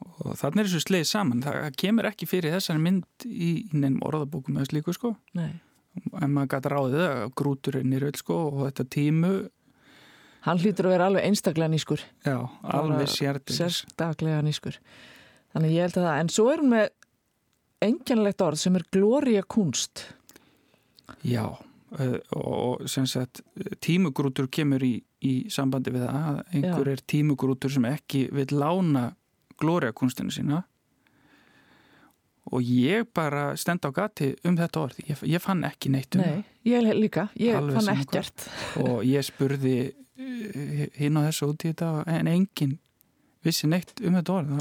og 0.00 0.36
þannig 0.38 0.62
er 0.62 0.68
þessu 0.68 0.82
sleið 0.84 1.06
saman. 1.10 1.42
Það 1.44 1.70
kemur 1.80 2.08
ekki 2.10 2.28
fyrir 2.28 2.54
þessari 2.56 2.82
mynd 2.84 3.26
í 3.26 3.50
nefnum 3.72 4.02
orðabókum 4.08 4.58
eða 4.58 4.70
slíku 4.70 4.96
sko. 4.96 5.14
Nei. 5.38 5.60
en 6.22 6.30
maður 6.30 6.52
gæti 6.52 6.70
ráðið 6.70 7.00
að 7.02 7.32
grúturinn 7.40 7.94
er 7.96 8.04
öll 8.06 8.18
sko 8.18 8.36
og 8.46 8.60
þetta 8.68 8.84
tímu 8.94 9.30
hann 10.46 10.60
hlýtur 10.62 10.86
að 10.86 10.94
vera 10.94 11.08
alveg 11.10 11.26
einstaklega 11.26 11.72
nýskur. 11.72 12.04
Já, 12.24 12.36
alveg 12.62 13.10
sérstaklega 13.10 14.44
nýskur. 14.46 14.78
Þannig 15.50 15.74
ég 15.74 15.88
held 15.88 15.98
að 15.98 16.06
það, 16.06 16.20
en 16.22 16.30
svo 16.30 16.46
er 16.52 16.62
hún 16.62 16.72
með 16.76 16.86
engjanlegt 17.84 18.44
orð 18.46 18.62
sem 18.62 18.78
er 18.78 18.86
glória 18.94 19.42
kunst. 19.42 20.06
Já 21.26 21.58
og 22.38 22.88
sem 22.88 23.06
sagt 23.06 23.40
tímugrútur 23.82 24.46
kemur 24.52 24.82
í, 24.86 25.00
í 25.26 25.32
sambandi 25.50 25.90
við 25.90 26.04
það 26.06 26.18
að 26.20 26.36
einhver 26.54 26.86
já. 26.86 26.92
er 26.92 27.02
tímugrútur 27.10 27.72
sem 27.74 27.86
ekki 27.88 28.20
vil 28.34 28.46
lána 28.54 29.08
glória 29.60 29.94
kunstinu 29.96 30.32
sína. 30.34 30.64
Og 32.50 32.64
ég 32.64 33.06
bara 33.14 33.52
stend 33.60 33.84
á 33.86 33.90
gati 33.94 34.32
um 34.48 34.56
þetta 34.58 34.80
orð. 34.82 35.00
Ég, 35.06 35.22
ég 35.36 35.42
fann 35.42 35.62
ekki 35.68 35.92
neitt 35.92 36.16
um 36.16 36.24
Nei, 36.24 36.42
ég 36.66 36.88
líka, 36.96 37.28
ég 37.38 37.58
Alveg 37.58 37.78
fann 37.78 37.92
ekkert. 37.94 38.48
Og 38.82 39.04
ég 39.06 39.22
spurði 39.26 39.92
hinn 40.98 41.20
á 41.20 41.20
þessu 41.28 41.52
út 41.52 41.64
í 41.64 41.70
þetta 41.72 41.92
en 42.10 42.30
enginn 42.30 42.78
vissi 43.44 43.70
neitt 43.70 43.94
um 44.02 44.18
þetta 44.18 44.36
orð. 44.40 44.60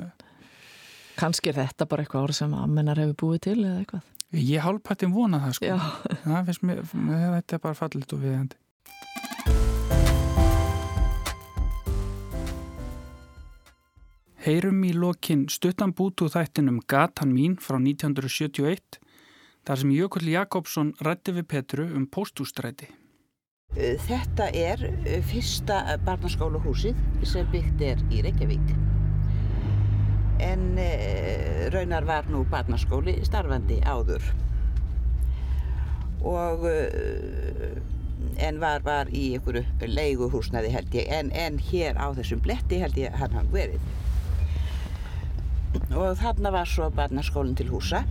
Kanski 1.20 1.52
er 1.52 1.60
þetta 1.64 1.90
bara 1.90 2.06
eitthvað 2.06 2.30
orð 2.30 2.40
sem 2.44 2.56
ammennar 2.56 3.02
hefur 3.02 3.18
búið 3.24 3.44
til 3.50 3.58
eða 3.64 3.82
eitthvað. 3.82 4.08
Ég 4.38 4.62
hálfpættin 4.62 5.16
vona 5.16 5.42
það 5.48 5.58
sko. 5.58 5.78
Það 6.24 6.50
finnst 6.52 6.66
mér, 6.70 6.84
þetta 7.40 7.58
er 7.58 7.64
bara 7.64 7.80
fallit 7.80 8.14
og 8.14 8.22
viðandi 8.28 8.60
Heyrum 14.40 14.86
í 14.88 14.94
lokin 14.96 15.42
stuttan 15.52 15.92
bútu 15.92 16.30
þættinum 16.32 16.78
Gatan 16.88 17.34
mín 17.36 17.58
frá 17.60 17.76
1971 17.76 18.96
þar 19.68 19.82
sem 19.82 19.92
Jökull 19.92 20.30
Jakobsson 20.32 20.94
rætti 21.04 21.34
við 21.36 21.48
Petru 21.52 21.88
um 21.98 22.06
póstústræti. 22.08 22.88
Þetta 23.76 24.48
er 24.56 24.86
fyrsta 25.28 25.82
barnaskólahúsið 26.08 27.04
sem 27.28 27.52
byggt 27.52 27.84
er 27.90 28.00
í 28.16 28.24
Reykjavík. 28.24 28.72
En 30.40 30.66
e, 30.80 30.90
raunar 31.76 32.08
var 32.08 32.32
nú 32.32 32.46
barnaskóli 32.48 33.20
starfandi 33.28 33.84
áður. 33.84 34.24
Og, 36.24 36.64
en 38.40 38.64
var, 38.64 38.88
var 38.88 39.12
í 39.12 39.34
einhverju 39.36 39.92
leiguhúsnaði 40.00 40.72
held 40.72 40.96
ég, 40.96 41.12
en, 41.12 41.36
en 41.36 41.60
hér 41.60 42.00
á 42.00 42.08
þessum 42.16 42.40
bletti 42.40 42.80
held 42.80 43.04
ég 43.04 43.20
hann 43.20 43.36
hann 43.36 43.52
verið 43.52 43.84
og 45.96 46.18
þarna 46.20 46.52
var 46.54 46.70
svo 46.70 46.90
barnaskólinn 46.94 47.58
til 47.60 47.70
húsa. 47.74 48.04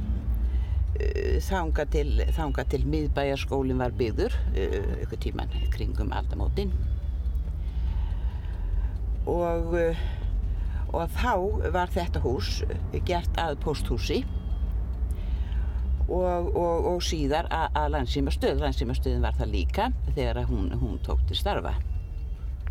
Þanga 1.46 1.84
til, 1.92 2.22
þanga 2.34 2.64
til 2.72 2.82
miðbæjarskólinn 2.90 3.78
var 3.78 3.94
byggður 3.98 4.34
ykkur 5.04 5.20
tíman 5.22 5.52
kringum 5.74 6.10
aldamótin. 6.16 6.72
Og, 9.28 9.76
og 10.88 11.14
þá 11.18 11.34
var 11.74 11.92
þetta 11.94 12.22
hús 12.24 12.62
gert 13.06 13.38
að 13.38 13.60
posthúsi 13.62 14.22
og, 16.08 16.48
og, 16.56 16.88
og 16.94 17.04
síðar 17.04 17.48
að, 17.52 17.68
að 17.76 17.92
landsýmastöð 17.96 18.64
landsýmastöðin 18.64 19.24
var 19.24 19.36
það 19.38 19.54
líka 19.54 19.90
þegar 20.14 20.42
hún, 20.48 20.72
hún 20.80 20.98
tók 21.04 21.22
til 21.28 21.38
starfa. 21.38 21.76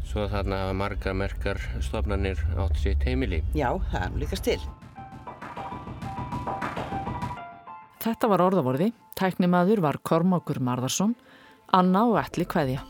Svo 0.07 0.23
þarna 0.31 0.63
hafa 0.63 0.75
margar 0.79 1.15
merkar 1.19 1.61
stofnanir 1.83 2.41
átt 2.57 2.79
sitt 2.79 3.03
heimili? 3.03 3.43
Já, 3.57 3.69
það 3.91 4.03
er 4.03 4.13
nú 4.13 4.21
líkast 4.23 4.47
til. 4.47 4.59
Þetta 8.07 8.27
var 8.31 8.39
orðavorði, 8.39 8.85
tæknimaður 9.19 9.81
var 9.83 9.97
Kormákur 9.99 10.61
Marðarsson, 10.63 11.11
Anna 11.75 12.05
og 12.07 12.15
Alli 12.21 12.45
Kveðja. 12.47 12.85